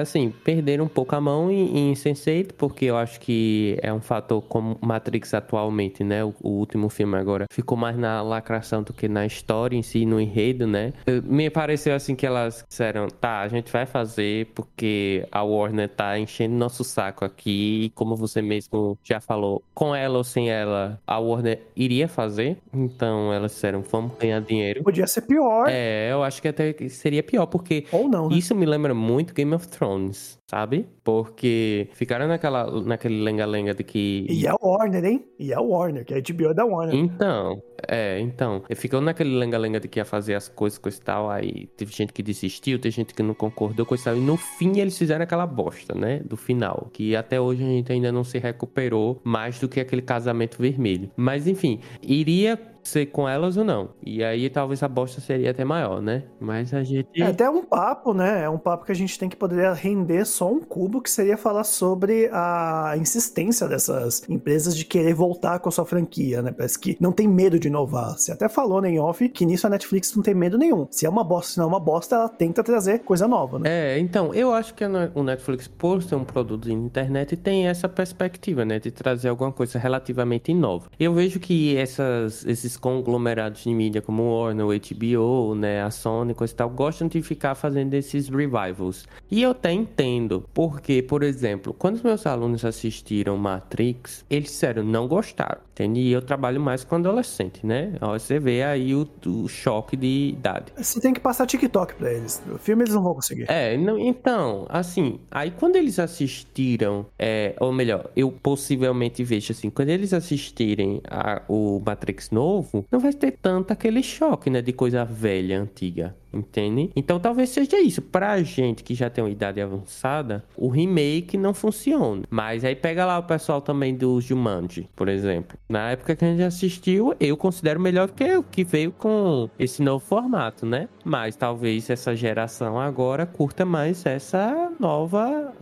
assim, 0.00 0.32
perderam 0.44 0.84
um 0.84 0.88
pouco 0.88 1.14
a 1.14 1.20
mão 1.20 1.50
e 1.50 1.67
em 1.68 1.92
Sense8, 1.92 2.52
porque 2.56 2.86
eu 2.86 2.96
acho 2.96 3.20
que 3.20 3.78
é 3.82 3.92
um 3.92 4.00
fator 4.00 4.42
como 4.42 4.76
Matrix 4.80 5.34
atualmente, 5.34 6.02
né? 6.02 6.24
O, 6.24 6.34
o, 6.42 6.50
último 6.50 6.88
filme 6.88 7.16
agora 7.16 7.46
ficou 7.50 7.76
mais 7.76 7.96
na 7.96 8.22
lacração 8.22 8.82
do 8.82 8.92
que 8.92 9.08
na 9.08 9.26
história 9.26 9.76
em 9.76 9.82
si, 9.82 10.04
no 10.04 10.20
enredo, 10.20 10.66
né? 10.66 10.92
Me 11.24 11.50
pareceu 11.50 11.94
assim 11.94 12.14
que 12.14 12.26
elas 12.26 12.64
disseram, 12.68 13.08
tá, 13.08 13.40
a 13.40 13.48
gente 13.48 13.72
vai 13.72 13.86
fazer 13.86 14.46
porque 14.54 15.26
a 15.30 15.42
Warner 15.42 15.88
tá 15.88 16.18
enchendo 16.18 16.54
nosso 16.54 16.84
saco 16.84 17.24
aqui, 17.24 17.84
e 17.84 17.90
como 17.90 18.16
você 18.16 18.42
mesmo 18.42 18.98
já 19.02 19.20
falou, 19.20 19.62
com 19.74 19.94
ela 19.94 20.18
ou 20.18 20.24
sem 20.24 20.50
ela, 20.50 21.00
a 21.06 21.18
Warner 21.18 21.60
iria 21.76 22.08
fazer, 22.08 22.58
então 22.72 23.32
elas 23.32 23.52
disseram, 23.52 23.82
vamos 23.82 24.16
ganhar 24.18 24.40
dinheiro. 24.40 24.82
Podia 24.82 25.06
ser 25.06 25.22
pior. 25.22 25.66
É, 25.68 26.10
eu 26.12 26.22
acho 26.22 26.40
que 26.40 26.48
até 26.48 26.74
seria 26.88 27.22
pior, 27.22 27.46
porque 27.46 27.86
ou 27.92 28.08
não, 28.08 28.28
né? 28.28 28.36
isso 28.36 28.54
me 28.54 28.66
lembra 28.66 28.94
muito 28.94 29.34
Game 29.34 29.54
of 29.54 29.68
Thrones, 29.68 30.37
sabe? 30.48 30.88
Porque 31.04 31.88
ficaram 31.92 32.26
naquela, 32.26 32.80
naquele 32.82 33.22
lenga-lenga 33.22 33.74
de 33.74 33.84
que. 33.84 34.26
E 34.28 34.46
é 34.46 34.52
o 34.52 34.58
Warner, 34.62 35.04
hein? 35.04 35.24
E 35.38 35.52
é 35.52 35.58
o 35.58 35.68
Warner, 35.68 36.04
que 36.04 36.14
é 36.14 36.18
a 36.18 36.20
HBO 36.20 36.54
da 36.54 36.64
Warner. 36.64 36.94
Então, 36.94 37.62
é, 37.86 38.18
então. 38.20 38.62
Ficou 38.74 39.00
naquele 39.00 39.36
lenga-lenga 39.36 39.78
de 39.78 39.88
que 39.88 39.98
ia 40.00 40.04
fazer 40.04 40.34
as 40.34 40.48
coisas, 40.48 40.78
coisa 40.78 40.98
e 40.98 41.02
tal. 41.02 41.30
Aí 41.30 41.66
teve 41.76 41.92
gente 41.92 42.12
que 42.12 42.22
desistiu, 42.22 42.78
teve 42.78 42.94
gente 42.94 43.14
que 43.14 43.22
não 43.22 43.34
concordou, 43.34 43.86
coisa 43.86 44.02
e 44.02 44.04
tal. 44.04 44.16
E 44.16 44.20
no 44.20 44.36
fim 44.36 44.78
eles 44.78 44.96
fizeram 44.96 45.22
aquela 45.22 45.46
bosta, 45.46 45.94
né? 45.94 46.20
Do 46.24 46.36
final. 46.36 46.88
Que 46.92 47.14
até 47.14 47.40
hoje 47.40 47.62
a 47.62 47.66
gente 47.66 47.92
ainda 47.92 48.10
não 48.10 48.24
se 48.24 48.38
recuperou 48.38 49.20
mais 49.22 49.58
do 49.60 49.68
que 49.68 49.80
aquele 49.80 50.02
casamento 50.02 50.60
vermelho. 50.60 51.10
Mas 51.16 51.46
enfim, 51.46 51.80
iria 52.02 52.58
ser 52.88 53.06
com 53.06 53.28
elas 53.28 53.56
ou 53.56 53.64
não. 53.64 53.90
E 54.04 54.24
aí 54.24 54.48
talvez 54.48 54.82
a 54.82 54.88
bosta 54.88 55.20
seria 55.20 55.50
até 55.50 55.64
maior, 55.64 56.00
né? 56.00 56.24
Mas 56.40 56.72
a 56.72 56.82
gente. 56.82 57.08
É 57.14 57.26
até 57.26 57.48
um 57.48 57.62
papo, 57.62 58.14
né? 58.14 58.44
É 58.44 58.48
um 58.48 58.58
papo 58.58 58.84
que 58.84 58.92
a 58.92 58.94
gente 58.94 59.18
tem 59.18 59.28
que 59.28 59.36
poder 59.36 59.72
render 59.74 60.24
só 60.24 60.50
um 60.50 60.60
cubo, 60.60 61.00
que 61.00 61.10
seria 61.10 61.36
falar 61.36 61.64
sobre 61.64 62.28
a 62.32 62.94
insistência 62.96 63.68
dessas 63.68 64.28
empresas 64.28 64.76
de 64.76 64.84
querer 64.84 65.14
voltar 65.14 65.58
com 65.58 65.68
a 65.68 65.72
sua 65.72 65.84
franquia, 65.84 66.42
né? 66.42 66.52
Parece 66.52 66.78
que 66.78 66.96
não 67.00 67.12
tem 67.12 67.28
medo 67.28 67.58
de 67.58 67.67
inovar. 67.68 68.18
Você 68.18 68.32
até 68.32 68.48
falou, 68.48 68.80
né, 68.80 68.90
em 68.90 68.98
off, 68.98 69.28
que 69.28 69.46
nisso 69.46 69.66
a 69.66 69.70
Netflix 69.70 70.14
não 70.14 70.22
tem 70.22 70.34
medo 70.34 70.58
nenhum. 70.58 70.86
Se 70.90 71.06
é 71.06 71.08
uma 71.08 71.24
bosta, 71.24 71.52
se 71.52 71.58
não 71.58 71.64
é 71.64 71.68
uma 71.68 71.80
bosta, 71.80 72.16
ela 72.16 72.28
tenta 72.28 72.62
trazer 72.62 73.00
coisa 73.00 73.28
nova, 73.28 73.58
né? 73.58 73.68
É, 73.68 73.98
então, 73.98 74.34
eu 74.34 74.52
acho 74.52 74.74
que 74.74 74.84
o 75.14 75.22
Netflix, 75.22 75.68
por 75.68 76.02
ser 76.02 76.16
um 76.16 76.24
produto 76.24 76.64
de 76.64 76.72
internet, 76.72 77.36
tem 77.36 77.68
essa 77.68 77.88
perspectiva, 77.88 78.64
né? 78.64 78.78
De 78.78 78.90
trazer 78.90 79.28
alguma 79.28 79.52
coisa 79.52 79.78
relativamente 79.78 80.52
nova. 80.52 80.90
Eu 80.98 81.14
vejo 81.14 81.38
que 81.38 81.76
essas, 81.76 82.44
esses 82.44 82.76
conglomerados 82.76 83.62
de 83.62 83.72
mídia 83.72 84.02
como 84.02 84.22
o 84.22 84.42
Warner, 84.42 84.66
o 84.66 84.70
HBO, 84.70 85.54
né, 85.54 85.82
a 85.82 85.90
Sony, 85.90 86.34
coisa 86.34 86.52
e 86.52 86.56
tal, 86.56 86.70
gostam 86.70 87.08
de 87.08 87.20
ficar 87.22 87.54
fazendo 87.54 87.94
esses 87.94 88.28
revivals. 88.28 89.06
E 89.30 89.42
eu 89.42 89.50
até 89.50 89.72
entendo, 89.72 90.44
porque, 90.54 91.02
por 91.02 91.22
exemplo, 91.22 91.74
quando 91.74 91.96
os 91.96 92.02
meus 92.02 92.26
alunos 92.26 92.64
assistiram 92.64 93.36
Matrix, 93.36 94.24
eles 94.28 94.50
disseram 94.50 94.82
não 94.82 95.06
gostaram, 95.06 95.60
entende? 95.78 96.00
E 96.00 96.12
eu 96.12 96.20
trabalho 96.20 96.60
mais 96.60 96.82
com 96.84 96.96
adolescente, 96.96 97.64
né? 97.64 97.92
Você 98.00 98.38
vê 98.38 98.62
aí 98.62 98.94
o, 98.94 99.08
o 99.26 99.48
choque 99.48 99.96
de 99.96 100.34
idade. 100.36 100.72
Você 100.76 101.00
tem 101.00 101.12
que 101.12 101.20
passar 101.20 101.46
TikTok 101.46 101.94
pra 101.94 102.12
eles. 102.12 102.42
O 102.50 102.58
filme 102.58 102.82
eles 102.82 102.94
não 102.94 103.02
vão 103.02 103.14
conseguir. 103.14 103.46
É, 103.48 103.76
não, 103.76 103.98
então, 103.98 104.66
assim, 104.68 105.20
aí 105.30 105.50
quando 105.50 105.76
eles 105.76 105.98
assistiram, 105.98 107.06
é, 107.18 107.54
ou 107.60 107.72
melhor, 107.72 108.10
eu 108.16 108.30
possivelmente 108.30 109.22
vejo 109.22 109.52
assim, 109.52 109.70
quando 109.70 109.90
eles 109.90 110.12
assistirem 110.12 111.00
a, 111.08 111.42
o 111.48 111.80
Matrix 111.84 112.30
novo, 112.30 112.84
não 112.90 112.98
vai 112.98 113.12
ter 113.12 113.32
tanto 113.32 113.72
aquele 113.72 114.02
choque, 114.02 114.50
né, 114.50 114.60
de 114.60 114.72
coisa 114.72 115.04
velha, 115.04 115.60
antiga, 115.60 116.14
entende? 116.32 116.90
Então 116.94 117.18
talvez 117.18 117.50
seja 117.50 117.80
isso. 117.80 118.02
Pra 118.02 118.42
gente 118.42 118.82
que 118.82 118.94
já 118.94 119.10
tem 119.10 119.22
uma 119.22 119.30
idade 119.30 119.60
avançada, 119.60 120.44
o 120.56 120.68
remake 120.68 121.36
não 121.36 121.54
funciona. 121.54 122.22
Mas 122.30 122.64
aí 122.64 122.74
pega 122.74 123.04
lá 123.04 123.18
o 123.18 123.22
pessoal 123.22 123.60
também 123.60 123.94
do 123.94 124.20
Jumanji, 124.20 124.88
por 124.94 125.08
exemplo. 125.08 125.58
Na 125.68 125.90
época 125.90 126.16
que 126.16 126.24
a 126.24 126.28
gente 126.28 126.42
assistiu, 126.42 127.14
eu 127.18 127.36
considero 127.36 127.80
melhor 127.80 128.10
que 128.10 128.36
o 128.36 128.42
que 128.42 128.64
veio 128.64 128.92
com 128.92 129.48
esse 129.58 129.82
novo 129.82 130.04
formato, 130.04 130.66
né? 130.66 130.88
Mas 131.04 131.36
talvez 131.36 131.88
essa 131.90 132.14
geração 132.14 132.78
agora 132.78 133.26
curta 133.26 133.64
mais 133.64 134.04
essa 134.06 134.72
nova 134.78 135.52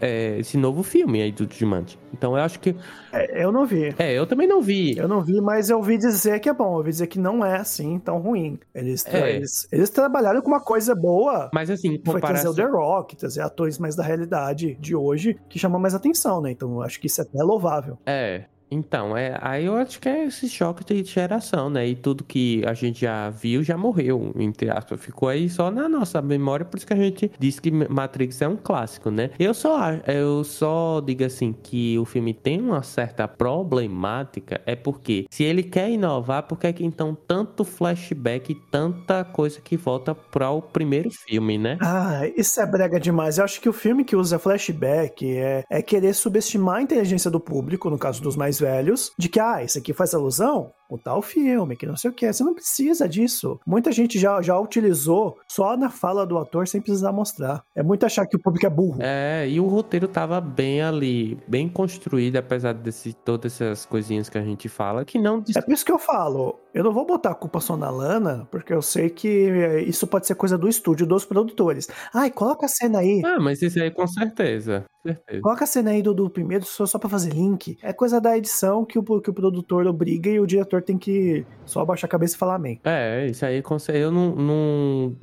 é, 0.00 0.38
esse 0.38 0.56
novo 0.56 0.82
filme 0.82 1.22
aí 1.22 1.30
do 1.32 1.46
Jumanji. 1.50 1.98
Então 2.12 2.36
eu 2.36 2.42
acho 2.42 2.58
que. 2.60 2.74
É, 3.12 3.44
eu 3.44 3.52
não 3.52 3.64
vi. 3.66 3.94
É, 3.98 4.12
eu 4.12 4.26
também 4.26 4.46
não 4.48 4.60
vi. 4.60 4.96
Eu 4.96 5.06
não 5.08 5.20
vi, 5.22 5.40
mas 5.40 5.70
eu 5.70 5.76
ouvi 5.78 5.96
dizer 5.98 6.40
que 6.40 6.48
é 6.48 6.52
bom. 6.54 6.72
Eu 6.72 6.78
ouvi 6.78 6.90
dizer 6.90 7.06
que 7.06 7.18
não 7.18 7.44
é 7.44 7.56
assim 7.56 7.98
tão 7.98 8.18
ruim. 8.18 8.58
Eles, 8.74 9.02
tra- 9.02 9.18
É. 9.28 9.36
eles, 9.36 9.66
eles 9.70 9.90
trabalharam 9.90 10.40
com 10.42 10.48
uma 10.48 10.60
coisa 10.60 10.94
boa. 10.94 11.50
Mas 11.52 11.70
assim, 11.70 12.00
Foi 12.04 12.20
trazer 12.20 12.46
comparação. 12.46 12.50
o 12.52 12.54
The 12.54 12.64
Rock, 12.64 13.16
trazer 13.16 13.40
atores 13.42 13.78
mais 13.78 13.94
da 13.96 14.02
realidade 14.02 14.74
de 14.80 14.94
hoje, 14.96 15.36
que 15.48 15.58
chamam 15.58 15.80
mais 15.80 15.94
atenção, 15.94 16.40
né? 16.40 16.50
Então 16.50 16.70
eu 16.72 16.82
acho 16.82 17.00
que 17.00 17.06
isso 17.06 17.20
é 17.20 17.24
até 17.24 17.42
louvável. 17.42 17.98
É. 18.06 18.44
Então, 18.72 19.14
é, 19.14 19.36
aí 19.42 19.66
eu 19.66 19.76
acho 19.76 20.00
que 20.00 20.08
é 20.08 20.24
esse 20.24 20.48
choque 20.48 20.82
de 20.82 21.04
geração, 21.04 21.68
né? 21.68 21.86
E 21.86 21.94
tudo 21.94 22.24
que 22.24 22.64
a 22.66 22.72
gente 22.72 23.02
já 23.02 23.28
viu 23.28 23.62
já 23.62 23.76
morreu, 23.76 24.32
entre 24.36 24.70
aspas. 24.70 24.98
Ficou 24.98 25.28
aí 25.28 25.48
só 25.50 25.70
na 25.70 25.88
nossa 25.88 26.22
memória, 26.22 26.64
por 26.64 26.78
isso 26.78 26.86
que 26.86 26.94
a 26.94 26.96
gente 26.96 27.30
diz 27.38 27.60
que 27.60 27.70
Matrix 27.70 28.40
é 28.40 28.48
um 28.48 28.56
clássico, 28.56 29.10
né? 29.10 29.30
Eu 29.38 29.52
só, 29.52 29.92
eu 30.06 30.42
só 30.42 31.00
digo 31.00 31.22
assim 31.24 31.52
que 31.52 31.98
o 31.98 32.06
filme 32.06 32.32
tem 32.32 32.62
uma 32.62 32.82
certa 32.82 33.28
problemática, 33.28 34.60
é 34.64 34.74
porque 34.74 35.26
se 35.30 35.44
ele 35.44 35.62
quer 35.62 35.90
inovar, 35.90 36.44
por 36.44 36.58
que 36.58 36.66
é 36.66 36.72
que 36.72 36.84
então 36.84 37.14
tanto 37.26 37.64
flashback 37.64 38.52
e 38.52 38.54
tanta 38.54 39.22
coisa 39.22 39.60
que 39.60 39.76
volta 39.76 40.14
para 40.14 40.50
o 40.50 40.62
primeiro 40.62 41.10
filme, 41.10 41.58
né? 41.58 41.76
Ah, 41.82 42.22
isso 42.36 42.58
é 42.58 42.66
brega 42.66 42.98
demais. 42.98 43.36
Eu 43.36 43.44
acho 43.44 43.60
que 43.60 43.68
o 43.68 43.72
filme 43.72 44.02
que 44.02 44.16
usa 44.16 44.38
flashback 44.38 45.30
é, 45.36 45.62
é 45.68 45.82
querer 45.82 46.14
subestimar 46.14 46.76
a 46.76 46.82
inteligência 46.82 47.30
do 47.30 47.38
público, 47.38 47.90
no 47.90 47.98
caso 47.98 48.22
dos 48.22 48.34
mais 48.34 48.61
velhos, 48.62 49.12
de 49.18 49.28
que, 49.28 49.38
ah, 49.40 49.62
isso 49.62 49.78
aqui 49.78 49.92
faz 49.92 50.14
alusão 50.14 50.72
o 50.94 50.98
tal 50.98 51.22
filme, 51.22 51.76
que 51.76 51.86
não 51.86 51.96
sei 51.96 52.10
o 52.10 52.14
que. 52.14 52.32
Você 52.32 52.44
não 52.44 52.54
precisa 52.54 53.08
disso. 53.08 53.58
Muita 53.66 53.92
gente 53.92 54.18
já, 54.18 54.40
já 54.42 54.58
utilizou 54.58 55.38
só 55.48 55.76
na 55.76 55.90
fala 55.90 56.26
do 56.26 56.38
ator 56.38 56.68
sem 56.68 56.80
precisar 56.80 57.12
mostrar. 57.12 57.62
É 57.74 57.82
muito 57.82 58.04
achar 58.04 58.26
que 58.26 58.36
o 58.36 58.40
público 58.40 58.66
é 58.66 58.70
burro. 58.70 58.98
É, 59.00 59.48
e 59.48 59.58
o 59.60 59.66
roteiro 59.66 60.08
tava 60.08 60.40
bem 60.40 60.82
ali, 60.82 61.38
bem 61.46 61.68
construído, 61.68 62.36
apesar 62.36 62.74
de 62.74 63.14
todas 63.14 63.60
essas 63.60 63.86
coisinhas 63.86 64.28
que 64.28 64.38
a 64.38 64.42
gente 64.42 64.68
fala, 64.68 65.04
que 65.04 65.18
não 65.18 65.42
É 65.54 65.60
por 65.60 65.72
isso 65.72 65.84
que 65.84 65.92
eu 65.92 65.98
falo, 65.98 66.58
eu 66.74 66.82
não 66.82 66.92
vou 66.92 67.06
botar 67.06 67.30
a 67.30 67.34
culpa 67.34 67.60
só 67.60 67.76
na 67.76 67.90
Lana, 67.90 68.48
porque 68.50 68.72
eu 68.72 68.80
sei 68.80 69.10
que 69.10 69.50
é, 69.50 69.82
isso 69.82 70.06
pode 70.06 70.26
ser 70.26 70.34
coisa 70.34 70.56
do 70.56 70.68
estúdio, 70.68 71.06
dos 71.06 71.24
produtores. 71.24 71.88
Ai, 72.14 72.30
coloca 72.30 72.66
a 72.66 72.68
cena 72.68 73.00
aí. 73.00 73.20
Ah, 73.24 73.38
mas 73.38 73.60
isso 73.60 73.80
aí 73.80 73.90
com 73.90 74.06
certeza. 74.06 74.84
certeza. 75.02 75.42
Coloca 75.42 75.64
a 75.64 75.66
cena 75.66 75.90
aí 75.90 76.02
do, 76.02 76.14
do 76.14 76.30
primeiro 76.30 76.64
só, 76.64 76.86
só 76.86 76.98
pra 76.98 77.08
fazer 77.08 77.32
link. 77.32 77.76
É 77.82 77.92
coisa 77.92 78.20
da 78.20 78.36
edição 78.36 78.84
que 78.84 78.98
o, 78.98 79.02
que 79.20 79.30
o 79.30 79.34
produtor 79.34 79.86
obriga 79.86 80.30
e 80.30 80.40
o 80.40 80.46
diretor 80.46 80.81
tem 80.82 80.98
que 80.98 81.44
só 81.64 81.80
abaixar 81.80 82.08
a 82.08 82.10
cabeça 82.10 82.34
e 82.34 82.38
falar 82.38 82.56
amém. 82.56 82.80
É, 82.84 83.26
isso 83.26 83.44
aí 83.44 83.62
eu 83.94 84.10
não, 84.10 84.34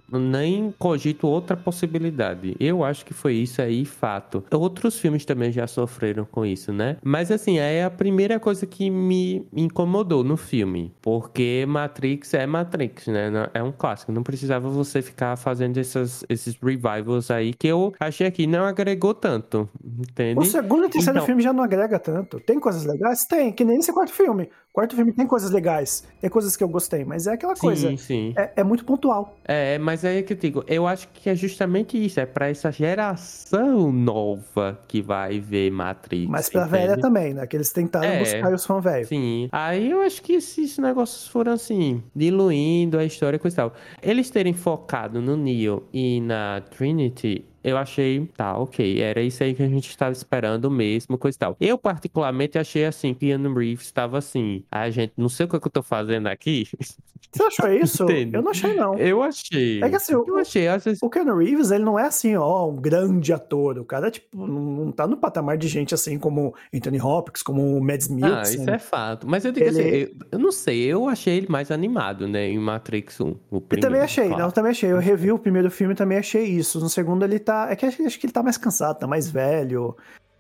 não 0.10 0.20
nem 0.20 0.74
cogito 0.78 1.28
outra 1.28 1.56
possibilidade. 1.56 2.56
Eu 2.60 2.84
acho 2.84 3.06
que 3.06 3.14
foi 3.14 3.34
isso 3.36 3.62
aí, 3.62 3.86
fato. 3.86 4.44
Outros 4.52 4.98
filmes 5.00 5.26
também 5.26 5.52
já 5.52 5.68
sofreram 5.68 6.26
com 6.26 6.46
isso, 6.46 6.72
né? 6.72 6.98
Mas 7.04 7.32
assim, 7.32 7.58
é 7.60 7.84
a 7.84 7.90
primeira 7.90 8.40
coisa 8.40 8.66
que 8.66 8.90
me 8.90 9.46
incomodou 9.54 10.24
no 10.24 10.38
filme, 10.38 10.94
porque 11.02 11.66
Matrix 11.68 12.34
é 12.34 12.46
Matrix, 12.46 13.08
né? 13.08 13.30
É 13.54 13.62
um 13.62 13.72
clássico, 13.72 14.12
não 14.12 14.24
precisava 14.24 14.70
você 14.70 15.02
ficar 15.02 15.36
fazendo 15.38 15.78
essas, 15.78 16.24
esses 16.30 16.56
revivals 16.62 17.30
aí 17.32 17.54
que 17.54 17.68
eu 17.68 17.94
achei 18.00 18.30
que 18.32 18.48
não 18.48 18.64
agregou 18.66 19.14
tanto, 19.14 19.70
entende? 19.84 20.40
O 20.40 20.46
segundo 20.46 20.86
e 20.86 20.90
terceiro 20.90 21.18
Então- 21.18 21.26
filme 21.26 21.42
já 21.42 21.54
não 21.54 21.64
agrega 21.64 22.00
tanto. 22.00 22.40
Tem 22.40 22.60
coisas 22.60 22.86
legais? 22.86 23.26
Tem, 23.26 23.52
que 23.52 23.64
nem 23.66 23.78
esse 23.80 23.92
quarto 23.94 24.12
filme. 24.14 24.44
O 24.72 24.74
quarto 24.74 24.96
filme 24.96 25.12
tem 25.12 25.26
coisas 25.26 25.39
legais, 25.50 26.04
tem 26.20 26.30
coisas 26.30 26.56
que 26.58 26.64
eu 26.64 26.68
gostei, 26.68 27.06
mas 27.06 27.28
é 27.28 27.34
aquela 27.34 27.56
coisa. 27.56 27.90
Sim, 27.90 27.98
sim. 27.98 28.34
É, 28.36 28.52
é 28.58 28.64
muito 28.64 28.84
pontual. 28.84 29.38
É, 29.46 29.78
mas 29.78 30.04
aí 30.04 30.24
que 30.24 30.34
eu 30.34 30.38
digo, 30.38 30.64
eu 30.68 30.88
acho 30.88 31.08
que 31.10 31.30
é 31.30 31.36
justamente 31.36 32.04
isso, 32.04 32.20
é 32.20 32.26
pra 32.26 32.50
essa 32.50 32.72
geração 32.72 33.92
nova 33.92 34.80
que 34.88 35.02
vai 35.02 35.40
ver 35.40 35.72
Matrix. 35.72 36.30
Mas 36.30 36.50
pra 36.50 36.62
entende? 36.68 36.78
velha 36.78 36.98
também, 36.98 37.34
né? 37.34 37.46
Que 37.48 37.56
eles 37.58 37.72
tentaram 37.72 38.08
É. 38.08 38.20
buscar 38.20 38.54
os 38.54 38.66
fãs 38.66 38.84
velhos. 38.84 39.08
Sim. 39.08 39.48
Aí 39.52 39.92
eu 39.92 40.02
acho 40.02 40.22
que 40.22 40.40
se 40.42 40.64
esses 40.64 40.78
negócios 40.78 41.28
foram 41.28 41.54
assim, 41.54 42.04
diluindo 42.16 42.98
a 42.98 43.06
história 43.06 43.38
e 43.38 43.40
coisa 43.40 43.56
e 43.56 43.58
tal. 43.58 43.74
Eles 44.02 44.30
terem 44.30 44.54
focado 44.54 45.22
no 45.22 45.36
Neo 45.38 45.84
e 45.94 46.22
na 46.22 46.62
Trinity, 46.70 47.46
eu 47.64 47.78
achei, 47.78 48.26
tá, 48.38 48.58
ok, 48.58 49.02
era 49.02 49.22
isso 49.22 49.44
aí 49.44 49.54
que 49.54 49.64
a 49.64 49.68
gente 49.68 49.90
estava 49.90 50.12
esperando 50.12 50.70
mesmo, 50.70 51.18
coisa 51.18 51.36
e 51.36 51.40
tal. 51.40 51.58
Eu, 51.60 51.78
particularmente, 51.78 52.58
achei 52.58 52.86
assim, 52.86 53.14
que 53.14 53.28
Keanu 53.28 53.54
Reeves 53.54 53.86
estava 53.86 54.18
assim, 54.18 54.64
ah, 54.72 54.90
gente, 54.90 55.14
não 55.18 55.30
sei 55.30 55.46
o 55.46 55.50
que, 55.50 55.56
é 55.56 55.60
que 55.60 55.68
eu 55.68 55.72
tô 55.72 55.84
fazendo 55.84 56.28
aqui. 56.28 56.68
Você 57.32 57.44
achou 57.44 57.72
isso? 57.72 58.04
Entende? 58.06 58.36
eu 58.38 58.42
não 58.42 58.50
achei, 58.50 58.74
não. 58.74 58.98
Eu 58.98 59.22
achei. 59.22 59.84
É 59.84 59.90
que 59.90 59.96
assim, 59.98 60.16
o- 60.16 60.26
eu 60.28 60.38
achei, 60.38 60.68
às 60.68 60.84
vezes. 60.84 61.00
O 61.04 61.10
Keanu 61.12 61.38
Reeves, 61.38 61.70
ele 61.70 61.84
não 61.84 62.00
é 62.00 62.06
assim, 62.08 62.36
ó, 62.36 62.68
um 62.68 62.76
grande 62.76 63.32
ator. 63.32 63.78
O 63.78 63.86
cara, 63.86 64.10
tipo, 64.10 64.48
não 64.48 64.92
tá 64.92 65.06
no 65.06 65.16
patamar 65.16 65.56
de 65.56 65.68
gente 65.68 65.94
assim 65.94 66.18
como 66.18 66.56
Anthony 66.74 67.00
Hopkins, 67.00 67.44
como 67.44 67.78
o 67.78 67.84
Mads 67.84 68.10
Ah, 68.10 68.14
Mikkelsen. 68.16 68.62
isso 68.62 68.70
é 68.72 68.80
fato. 68.80 69.28
Mas 69.28 69.46
eu 69.46 69.52
digo 69.52 69.68
Ele- 69.68 69.80
assim, 69.80 69.90
eu, 69.90 70.28
eu 70.32 70.40
não 70.40 70.52
sei, 70.52 70.82
eu 70.86 71.08
achei 71.08 71.38
ele 71.38 71.48
mais 71.50 71.70
animado, 71.70 72.28
né, 72.28 72.48
em 72.50 72.58
Matrix 72.58 73.20
1. 73.22 73.28
O 73.28 73.36
Eu 73.58 73.62
primeiro, 73.62 73.88
também 73.88 74.02
achei, 74.02 74.24
claro. 74.26 74.40
não, 74.42 74.48
eu 74.48 74.52
também 74.52 74.72
achei. 74.72 74.92
Eu 74.92 74.98
revi 74.98 75.32
o 75.32 75.38
primeiro 75.38 75.70
filme 75.70 75.94
e 75.94 75.98
também 75.98 76.18
achei 76.18 76.46
isso. 76.46 76.80
No 76.80 76.90
segundo 76.90 77.24
ele 77.24 77.38
tá. 77.50 77.72
É 77.72 77.76
que 77.76 77.86
acho, 77.86 78.06
acho 78.06 78.20
que 78.20 78.28
ele 78.28 78.34
tá 78.34 78.44
mais 78.44 78.58
cansado, 78.58 79.00
tá 79.00 79.08
mais 79.08 79.30
velho. 79.30 79.98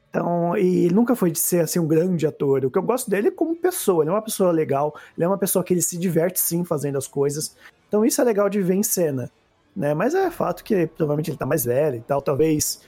Então, 0.09 0.55
e 0.57 0.89
nunca 0.91 1.15
foi 1.15 1.31
de 1.31 1.39
ser 1.39 1.61
assim 1.61 1.79
um 1.79 1.87
grande 1.87 2.27
ator. 2.27 2.63
O 2.65 2.71
que 2.71 2.77
eu 2.77 2.83
gosto 2.83 3.09
dele 3.09 3.29
é 3.29 3.31
como 3.31 3.55
pessoa. 3.55 4.03
Ele 4.03 4.11
é 4.11 4.13
uma 4.13 4.21
pessoa 4.21 4.51
legal, 4.51 4.95
ele 5.17 5.23
é 5.23 5.27
uma 5.27 5.37
pessoa 5.37 5.63
que 5.63 5.73
ele 5.73 5.81
se 5.81 5.97
diverte 5.97 6.39
sim 6.39 6.63
fazendo 6.63 6.97
as 6.97 7.07
coisas. 7.07 7.55
Então 7.87 8.05
isso 8.05 8.21
é 8.21 8.23
legal 8.23 8.49
de 8.49 8.61
ver 8.61 8.75
em 8.75 8.83
cena. 8.83 9.31
Né? 9.75 9.93
Mas 9.93 10.13
é 10.13 10.29
fato 10.29 10.63
que 10.63 10.87
provavelmente 10.87 11.31
ele 11.31 11.37
tá 11.37 11.45
mais 11.45 11.65
velho 11.65 11.97
e 11.97 12.01
tal, 12.01 12.21
talvez. 12.21 12.81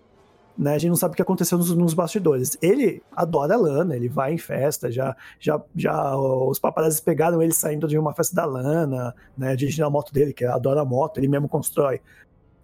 Né? 0.57 0.75
A 0.75 0.77
gente 0.77 0.89
não 0.89 0.95
sabe 0.95 1.13
o 1.13 1.15
que 1.15 1.21
aconteceu 1.21 1.57
nos, 1.57 1.75
nos 1.75 1.93
bastidores. 1.93 2.57
Ele 2.61 3.01
adora 3.15 3.53
a 3.55 3.57
Lana, 3.57 3.95
ele 3.95 4.09
vai 4.09 4.33
em 4.33 4.37
festa, 4.37 4.91
já, 4.91 5.15
já, 5.39 5.61
já 5.75 6.15
os 6.17 6.59
paparazzi 6.59 7.01
pegaram 7.01 7.41
ele 7.41 7.53
saindo 7.53 7.87
de 7.87 7.97
uma 7.97 8.13
festa 8.13 8.35
da 8.35 8.45
Lana, 8.45 9.15
né? 9.37 9.55
Dirigindo 9.55 9.87
a 9.87 9.89
moto 9.89 10.11
dele, 10.11 10.33
que 10.33 10.43
adora 10.43 10.81
a 10.81 10.85
moto, 10.85 11.19
ele 11.19 11.27
mesmo 11.27 11.47
constrói 11.47 12.01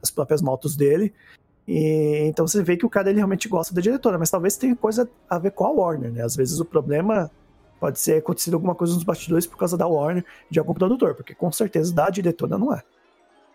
as 0.01 0.11
próprias 0.11 0.41
motos 0.41 0.75
dele. 0.75 1.13
E, 1.67 2.23
então 2.27 2.47
você 2.47 2.63
vê 2.63 2.77
que 2.77 2.85
o 2.85 2.89
cara 2.89 3.09
ele 3.09 3.17
realmente 3.17 3.49
gosta 3.49 3.73
da 3.73 3.81
diretora, 3.81 4.17
mas 4.17 4.29
talvez 4.29 4.55
tenha 4.55 4.75
coisa 4.75 5.09
a 5.29 5.37
ver 5.37 5.51
com 5.51 5.65
a 5.65 5.71
Warner, 5.71 6.11
né? 6.11 6.23
Às 6.23 6.35
vezes 6.35 6.59
o 6.59 6.65
problema 6.65 7.29
pode 7.79 7.99
ser 7.99 8.19
acontecido 8.19 8.53
alguma 8.53 8.73
coisa 8.73 8.93
nos 8.93 9.03
bastidores 9.03 9.45
por 9.45 9.57
causa 9.57 9.77
da 9.77 9.85
Warner, 9.85 10.25
de 10.49 10.59
algum 10.59 10.73
produtor, 10.73 11.13
porque 11.13 11.35
com 11.35 11.51
certeza 11.51 11.93
da 11.93 12.09
diretora 12.09 12.57
não 12.57 12.73
é. 12.73 12.81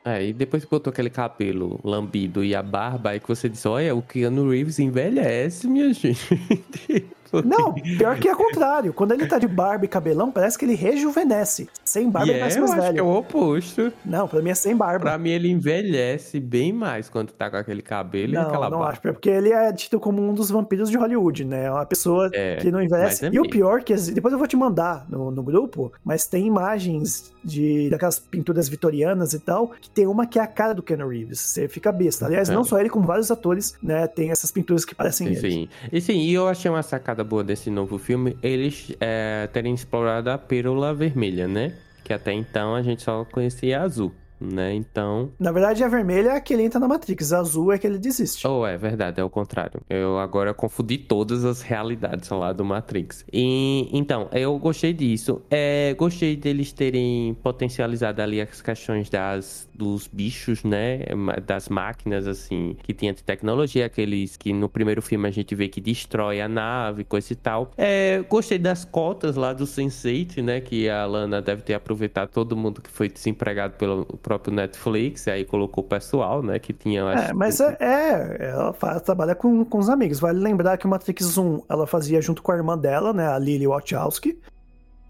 É, 0.05 0.25
e 0.27 0.33
depois 0.33 0.65
que 0.65 0.71
botou 0.71 0.91
aquele 0.91 1.11
cabelo 1.11 1.79
lambido 1.85 2.45
e 2.45 2.55
a 2.55 2.63
barba, 2.63 3.11
aí 3.11 3.21
que 3.21 3.29
você 3.29 3.49
disse, 3.49 3.69
olha, 3.69 3.95
o 3.95 4.03
Keanu 4.03 4.51
Reeves 4.51 4.79
envelhece, 4.79 5.67
minha 5.69 5.91
gente. 5.95 7.07
Não, 7.45 7.73
pior 7.75 8.19
que 8.19 8.29
é 8.29 8.33
o 8.33 8.37
contrário. 8.37 8.93
Quando 8.93 9.13
ele 9.13 9.27
tá 9.27 9.39
de 9.39 9.47
barba 9.49 9.85
e 9.85 9.89
cabelão, 9.89 10.31
parece 10.31 10.59
que 10.59 10.65
ele 10.65 10.75
rejuvenesce. 10.75 11.69
Sem 11.85 12.11
barba 12.11 12.27
E 12.27 12.31
ele 12.31 12.39
é, 12.39 12.41
parece 12.41 12.59
eu 12.59 12.63
mais 12.63 12.73
acho 12.73 12.81
que 12.81 12.87
é 12.89 12.93
velho. 12.93 13.07
o 13.07 13.17
oposto. 13.17 13.93
Não, 14.05 14.29
pra 14.29 14.43
mim 14.43 14.51
é 14.51 14.55
sem 14.55 14.77
barba. 14.77 15.01
Pra 15.01 15.19
mim, 15.19 15.31
ele 15.31 15.51
envelhece 15.51 16.39
bem 16.41 16.73
mais 16.73 17.09
quando 17.09 17.33
tá 17.33 17.51
com 17.51 17.57
aquele 17.57 17.83
cabelo 17.83 18.33
e 18.33 18.35
Não, 18.35 18.43
aquela 18.43 18.69
não 18.71 18.79
barba. 18.79 18.93
acho. 18.93 19.01
Porque 19.03 19.31
ele 19.31 19.51
é 19.53 19.73
tido 19.73 19.99
como 20.01 20.23
um 20.23 20.35
dos 20.35 20.51
vampiros 20.51 20.91
de 20.91 20.97
Hollywood, 20.97 21.45
né? 21.45 21.65
É 21.67 21.71
uma 21.71 21.87
pessoa 21.87 22.31
É, 22.33 22.57
que 22.57 22.71
não 22.71 22.83
envelhece. 22.83 23.27
é 23.27 23.31
e 23.33 23.39
o 23.41 23.49
pior 23.49 23.83
que 23.83 23.95
depois 23.95 24.33
eu 24.33 24.39
vou 24.39 24.47
te 24.49 24.57
mandar 24.57 25.07
no, 25.09 25.31
no 25.31 25.43
grupo, 25.43 25.93
mas 26.05 26.27
tem 26.27 26.47
imagens 26.47 27.33
de 27.45 27.89
daquelas 27.91 28.19
pinturas 28.19 28.69
vitorianas 28.69 29.33
e 29.33 29.39
tal, 29.41 29.69
que 29.81 29.91
tem 29.91 30.07
uma 30.07 30.27
que 30.27 30.39
é 30.39 30.43
a 30.43 30.47
cara 30.47 30.73
do 30.75 30.83
Keanu 30.83 31.09
Reeves. 31.09 31.41
Você 31.41 31.67
fica 31.69 31.91
besta. 31.91 32.27
Aliás, 32.27 32.49
É. 32.49 32.55
não 32.55 32.63
só 32.65 32.79
ele, 32.79 32.89
como 32.89 33.07
vários 33.07 33.31
atores, 33.31 33.75
né? 33.83 34.07
Tem 34.07 34.31
essas 34.31 34.51
pinturas 34.51 34.85
que 34.85 34.95
parecem 34.95 35.29
ele. 35.29 35.37
Sim. 35.41 35.69
E 35.91 36.01
sim, 36.01 36.19
e 36.19 36.33
eu 36.35 36.47
achei 36.49 36.71
uma 36.71 36.83
sacada 36.83 37.22
boa 37.25 37.45
desse 37.45 37.71
novo 37.71 37.99
filme, 37.99 38.37
eles 38.43 38.95
é, 39.01 39.49
terem 39.53 39.75
explorado 39.75 40.31
a 40.31 40.39
pérola 40.39 40.95
vermelha, 40.95 41.47
né? 41.47 41.75
Que 42.05 42.13
até 42.13 42.33
então 42.33 42.75
a 42.75 42.83
gente 42.83 43.03
só 43.03 43.25
conhecia 43.25 43.81
a 43.81 43.83
azul, 43.85 44.13
né? 44.41 44.75
Então. 44.75 45.31
Na 45.39 45.53
verdade, 45.53 45.85
a 45.85 45.89
vermelha 45.89 46.31
é 46.31 46.41
que 46.41 46.53
ele 46.53 46.65
entra 46.65 46.81
na 46.81 46.89
Matrix, 46.89 47.33
a 47.33 47.39
azul 47.39 47.73
é 47.73 47.79
que 47.79 47.87
ele 47.87 47.99
desiste. 47.99 48.47
Oh, 48.47 48.67
é 48.67 48.77
verdade, 48.77 49.21
é 49.21 49.25
o 49.25 49.31
contrário. 49.31 49.81
Eu 49.89 50.19
agora 50.19 50.53
confundi 50.53 50.99
todas 50.99 51.45
as 51.45 51.63
realidades 51.63 52.29
lá 52.31 52.53
do 52.53 52.65
Matrix. 52.65 53.25
E, 53.33 53.89
então, 53.93 54.29
eu 54.33 54.59
gostei 54.59 54.93
disso. 54.93 55.41
É, 55.51 55.95
gostei 55.95 56.37
deles 56.37 56.73
terem 56.73 57.35
potencializado 57.43 58.21
ali 58.21 58.41
as 58.41 58.61
questões 58.61 59.09
das, 59.09 59.69
dos 59.83 60.07
bichos, 60.07 60.63
né? 60.65 61.01
Ma- 61.15 61.37
Das 61.37 61.69
máquinas, 61.69 62.27
assim, 62.27 62.77
que 62.83 62.95
tinha 62.95 63.13
de 63.13 63.23
tecnologia, 63.23 63.87
aqueles 63.87 64.37
que 64.37 64.53
no 64.53 64.69
primeiro 64.69 65.03
filme 65.03 65.27
a 65.29 65.31
gente 65.31 65.55
vê 65.55 65.69
que 65.69 65.81
destrói 65.81 66.41
a 66.41 66.49
nave, 66.49 67.05
coisa 67.05 67.33
e 67.33 67.37
tal. 67.37 67.71
É, 67.77 68.23
gostei 68.29 68.59
das 68.59 68.85
cotas 68.85 69.37
lá 69.37 69.53
do 69.53 69.65
Sense8, 69.65 70.43
né? 70.43 70.61
Que 70.61 70.89
a 70.89 71.05
Lana 71.07 71.43
deve 71.43 71.63
ter 71.63 71.75
aproveitado 71.75 72.31
todo 72.31 72.57
mundo 72.57 72.81
que 72.81 72.91
foi 72.91 73.09
desempregado 73.09 73.75
pelo 73.75 74.05
próprio 74.19 74.55
Netflix, 74.55 75.27
aí 75.29 75.45
colocou 75.45 75.83
o 75.85 75.87
pessoal, 75.87 76.43
né? 76.43 76.59
Que 76.59 76.73
tinha. 76.73 77.01
É, 77.01 77.15
acho- 77.15 77.37
mas 77.37 77.61
é, 77.61 77.77
é, 77.81 78.51
ela 78.51 78.73
faz, 78.73 79.03
trabalha 79.03 79.35
com, 79.35 79.65
com 79.65 79.79
os 79.79 79.89
amigos. 79.89 80.21
Vale 80.21 80.39
lembrar 80.39 80.77
que 80.79 80.87
o 80.87 80.89
Matrix 80.89 81.37
1 81.37 81.63
ela 81.69 81.87
fazia 81.87 82.21
junto 82.23 82.43
com 82.43 82.53
a 82.53 82.57
irmã 82.57 82.79
dela, 82.79 83.13
né, 83.13 83.27
a 83.27 83.39
Lily 83.39 83.67
Wachowski. 83.67 84.39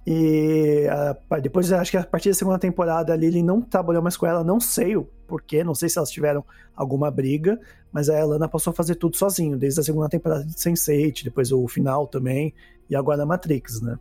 E 0.06 0.86
a, 0.88 1.38
depois, 1.38 1.72
acho 1.72 1.90
que 1.90 1.96
a 1.96 2.04
partir 2.04 2.30
da 2.30 2.34
segunda 2.34 2.58
temporada 2.58 3.12
ali, 3.12 3.26
ele 3.26 3.42
não 3.42 3.60
trabalhou 3.60 4.02
mais 4.02 4.16
com 4.16 4.26
ela, 4.26 4.42
não 4.42 4.58
sei 4.58 4.96
o 4.96 5.04
porquê, 5.26 5.64
não 5.64 5.74
sei 5.74 5.88
se 5.88 5.96
elas 5.96 6.10
tiveram 6.10 6.44
alguma 6.76 7.10
briga, 7.10 7.58
mas 7.90 8.08
a 8.10 8.24
Lana 8.24 8.48
passou 8.48 8.72
a 8.72 8.74
fazer 8.74 8.96
tudo 8.96 9.16
sozinho, 9.16 9.56
desde 9.56 9.80
a 9.80 9.82
segunda 9.82 10.08
temporada 10.08 10.44
de 10.44 10.52
Sense8, 10.52 11.24
depois 11.24 11.52
o 11.52 11.66
final 11.68 12.06
também, 12.06 12.52
e 12.90 12.96
agora 12.96 13.22
a 13.22 13.26
Matrix, 13.26 13.80
né? 13.80 13.98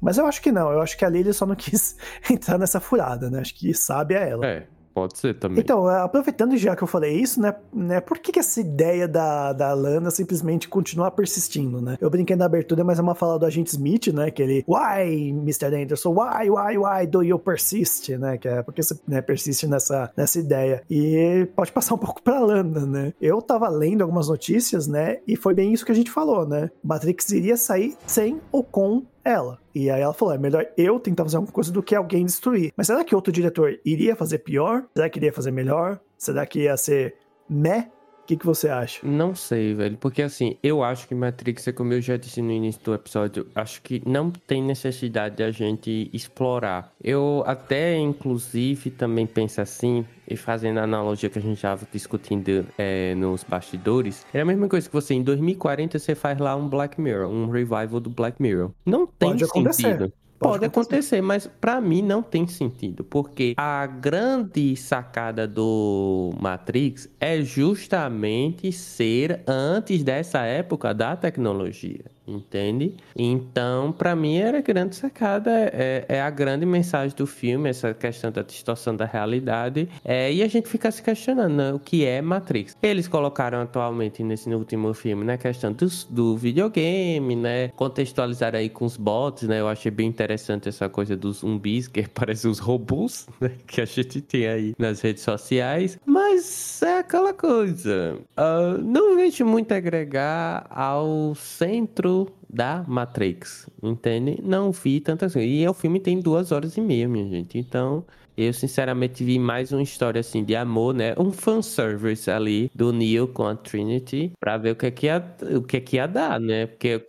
Mas 0.00 0.18
eu 0.18 0.26
acho 0.26 0.40
que 0.40 0.52
não, 0.52 0.70
eu 0.70 0.80
acho 0.80 0.96
que 0.96 1.04
a 1.04 1.08
Lily 1.08 1.32
só 1.32 1.46
não 1.46 1.54
quis 1.56 1.96
entrar 2.30 2.58
nessa 2.58 2.80
furada, 2.80 3.28
né? 3.28 3.40
Acho 3.40 3.54
que 3.54 3.74
sabe 3.74 4.14
é 4.14 4.30
ela. 4.30 4.46
É, 4.46 4.66
Pode 4.94 5.18
ser 5.18 5.34
também. 5.34 5.58
Então, 5.58 5.88
aproveitando 5.88 6.56
já 6.56 6.76
que 6.76 6.84
eu 6.84 6.86
falei 6.86 7.18
isso, 7.18 7.40
né, 7.40 7.52
né 7.72 8.00
por 8.00 8.18
que, 8.18 8.30
que 8.30 8.38
essa 8.38 8.60
ideia 8.60 9.08
da, 9.08 9.52
da 9.52 9.74
Lana 9.74 10.08
simplesmente 10.10 10.68
continuar 10.68 11.10
persistindo, 11.10 11.80
né? 11.80 11.98
Eu 12.00 12.08
brinquei 12.08 12.36
na 12.36 12.44
abertura, 12.44 12.84
mas 12.84 13.00
é 13.00 13.02
uma 13.02 13.16
fala 13.16 13.36
do 13.36 13.44
agente 13.44 13.70
Smith, 13.70 14.06
né, 14.08 14.30
que 14.30 14.40
ele, 14.40 14.64
why, 14.68 15.30
Mr. 15.30 15.74
Anderson, 15.74 16.10
why, 16.10 16.48
why, 16.48 16.78
why 16.78 17.06
do 17.06 17.24
you 17.24 17.38
persist, 17.40 18.16
né, 18.16 18.38
que 18.38 18.46
é 18.46 18.62
porque 18.62 18.84
você 18.84 18.96
né, 19.08 19.20
persiste 19.20 19.66
nessa, 19.66 20.12
nessa 20.16 20.38
ideia. 20.38 20.82
E 20.88 21.48
pode 21.56 21.72
passar 21.72 21.96
um 21.96 21.98
pouco 22.04 22.22
pra 22.22 22.38
Lana, 22.38 22.86
né? 22.86 23.12
Eu 23.20 23.42
tava 23.42 23.68
lendo 23.68 24.02
algumas 24.02 24.28
notícias, 24.28 24.86
né, 24.86 25.18
e 25.26 25.34
foi 25.34 25.54
bem 25.54 25.72
isso 25.72 25.84
que 25.84 25.92
a 25.92 25.96
gente 25.96 26.10
falou, 26.10 26.46
né? 26.46 26.70
Matrix 26.84 27.32
iria 27.32 27.56
sair 27.56 27.96
sem 28.06 28.40
ou 28.52 28.62
com 28.62 29.02
ela. 29.24 29.58
E 29.74 29.90
aí 29.90 30.02
ela 30.02 30.12
falou: 30.12 30.34
é 30.34 30.38
melhor 30.38 30.66
eu 30.76 31.00
tentar 31.00 31.24
fazer 31.24 31.36
alguma 31.36 31.52
coisa 31.52 31.72
do 31.72 31.82
que 31.82 31.94
alguém 31.94 32.24
destruir. 32.24 32.72
Mas 32.76 32.86
será 32.86 33.02
que 33.02 33.14
outro 33.14 33.32
diretor 33.32 33.78
iria 33.84 34.14
fazer 34.14 34.38
pior? 34.38 34.84
Será 34.94 35.08
que 35.08 35.18
iria 35.18 35.32
fazer 35.32 35.50
melhor? 35.50 35.98
Será 36.18 36.46
que 36.46 36.60
ia 36.60 36.76
ser 36.76 37.16
meh? 37.48 37.90
O 38.24 38.26
que, 38.26 38.38
que 38.38 38.46
você 38.46 38.70
acha? 38.70 39.06
Não 39.06 39.34
sei, 39.34 39.74
velho. 39.74 39.98
Porque 39.98 40.22
assim, 40.22 40.56
eu 40.62 40.82
acho 40.82 41.06
que 41.06 41.14
Matrix, 41.14 41.68
é 41.68 41.72
como 41.72 41.92
eu 41.92 42.00
já 42.00 42.16
disse 42.16 42.40
no 42.40 42.50
início 42.50 42.82
do 42.82 42.94
episódio, 42.94 43.46
acho 43.54 43.82
que 43.82 44.02
não 44.06 44.30
tem 44.30 44.62
necessidade 44.62 45.36
de 45.36 45.42
a 45.42 45.50
gente 45.50 46.08
explorar. 46.10 46.90
Eu 47.02 47.44
até, 47.46 47.98
inclusive, 47.98 48.90
também 48.90 49.26
penso 49.26 49.60
assim, 49.60 50.06
e 50.26 50.38
fazendo 50.38 50.78
a 50.78 50.84
analogia 50.84 51.28
que 51.28 51.38
a 51.38 51.42
gente 51.42 51.56
estava 51.56 51.86
discutindo 51.92 52.66
é, 52.78 53.14
nos 53.14 53.44
bastidores, 53.44 54.24
é 54.32 54.40
a 54.40 54.44
mesma 54.44 54.68
coisa 54.68 54.88
que 54.88 54.94
você, 54.94 55.12
em 55.12 55.22
2040, 55.22 55.98
você 55.98 56.14
faz 56.14 56.38
lá 56.38 56.56
um 56.56 56.66
Black 56.66 56.98
Mirror, 56.98 57.28
um 57.28 57.50
revival 57.50 58.00
do 58.00 58.08
Black 58.08 58.40
Mirror. 58.40 58.70
Não 58.86 59.06
tem 59.06 59.36
Pode 59.36 59.44
sentido. 59.44 60.04
Acontecer. 60.04 60.23
Pode, 60.38 60.64
acontecer, 60.64 61.22
mas 61.22 61.46
para 61.46 61.80
mim 61.80 62.02
não 62.02 62.22
tem 62.22 62.46
sentido, 62.46 63.02
porque 63.04 63.54
a 63.56 63.86
grande 63.86 64.76
sacada 64.76 65.46
do 65.46 66.32
Matrix 66.38 67.08
é 67.18 67.40
justamente 67.40 68.70
ser 68.72 69.42
antes 69.46 70.02
dessa 70.02 70.42
época 70.42 70.92
da 70.92 71.16
tecnologia 71.16 72.13
entende? 72.26 72.94
Então, 73.16 73.92
para 73.92 74.16
mim, 74.16 74.36
era 74.38 74.58
a 74.58 74.60
grande 74.60 74.96
sacada, 74.96 75.50
é, 75.50 76.04
é, 76.08 76.20
a 76.20 76.30
grande 76.30 76.64
mensagem 76.64 77.14
do 77.16 77.26
filme, 77.26 77.68
essa 77.68 77.92
questão 77.92 78.30
da 78.30 78.42
distorção 78.42 78.96
da 78.96 79.04
realidade, 79.04 79.88
é, 80.04 80.32
e 80.32 80.42
a 80.42 80.48
gente 80.48 80.68
fica 80.68 80.90
se 80.90 81.02
questionando 81.02 81.54
né, 81.54 81.72
o 81.72 81.78
que 81.78 82.04
é 82.04 82.22
Matrix. 82.22 82.76
Eles 82.82 83.06
colocaram 83.06 83.60
atualmente 83.60 84.22
nesse 84.22 84.48
último 84.50 84.92
filme, 84.94 85.24
né, 85.24 85.34
a 85.34 85.38
questão 85.38 85.72
do, 85.72 85.86
do 86.10 86.36
videogame, 86.36 87.36
né, 87.36 87.68
contextualizar 87.68 88.54
aí 88.54 88.68
com 88.68 88.84
os 88.84 88.96
bots, 88.96 89.46
né, 89.48 89.60
eu 89.60 89.68
achei 89.68 89.90
bem 89.90 90.08
interessante 90.08 90.68
essa 90.68 90.88
coisa 90.88 91.16
dos 91.16 91.38
zumbis, 91.38 91.88
que 91.88 92.06
parecem 92.08 92.50
os 92.50 92.58
robôs, 92.58 93.26
né, 93.40 93.52
que 93.66 93.80
a 93.80 93.84
gente 93.84 94.20
tem 94.20 94.46
aí 94.46 94.74
nas 94.78 95.00
redes 95.00 95.22
sociais, 95.22 95.98
mas 96.06 96.82
é 96.82 96.98
aquela 96.98 97.32
coisa, 97.32 98.18
uh, 98.36 98.78
não 98.82 99.16
vejo 99.16 99.44
muito 99.44 99.72
agregar 99.72 100.66
ao 100.70 101.34
centro 101.34 102.13
da 102.48 102.84
Matrix, 102.86 103.68
entende? 103.82 104.38
Não 104.42 104.70
vi 104.70 105.00
tantas 105.00 105.32
coisas. 105.32 105.50
E 105.50 105.66
o 105.66 105.74
filme 105.74 105.98
tem 106.00 106.20
duas 106.20 106.52
horas 106.52 106.76
e 106.76 106.80
meia, 106.80 107.08
minha 107.08 107.28
gente. 107.28 107.58
Então, 107.58 108.04
eu 108.36 108.52
sinceramente 108.52 109.22
vi 109.22 109.38
mais 109.38 109.72
uma 109.72 109.82
história 109.82 110.20
assim 110.20 110.44
de 110.44 110.56
amor, 110.56 110.92
né? 110.92 111.14
Um 111.16 111.30
fanservice 111.30 112.30
ali 112.30 112.70
do 112.74 112.92
Neo 112.92 113.28
com 113.28 113.46
a 113.46 113.54
Trinity 113.54 114.32
pra 114.40 114.56
ver 114.56 114.72
o 114.72 114.76
que 114.76 114.86
é 114.86 114.90
que 114.90 115.06
ia, 115.06 115.36
o 115.56 115.62
que 115.62 115.76
é 115.76 115.80
que 115.80 115.96
ia 115.96 116.06
dar, 116.06 116.40
né? 116.40 116.66
Porque 116.66 117.06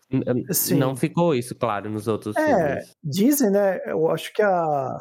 Sim. 0.52 0.76
não 0.76 0.96
ficou 0.96 1.34
isso 1.34 1.56
claro 1.56 1.90
nos 1.90 2.08
outros 2.08 2.36
é, 2.36 2.46
filmes. 2.46 2.96
Dizem, 3.04 3.52
né? 3.52 3.80
Eu 3.88 4.10
acho 4.10 4.32
que 4.34 4.42
a 4.42 4.98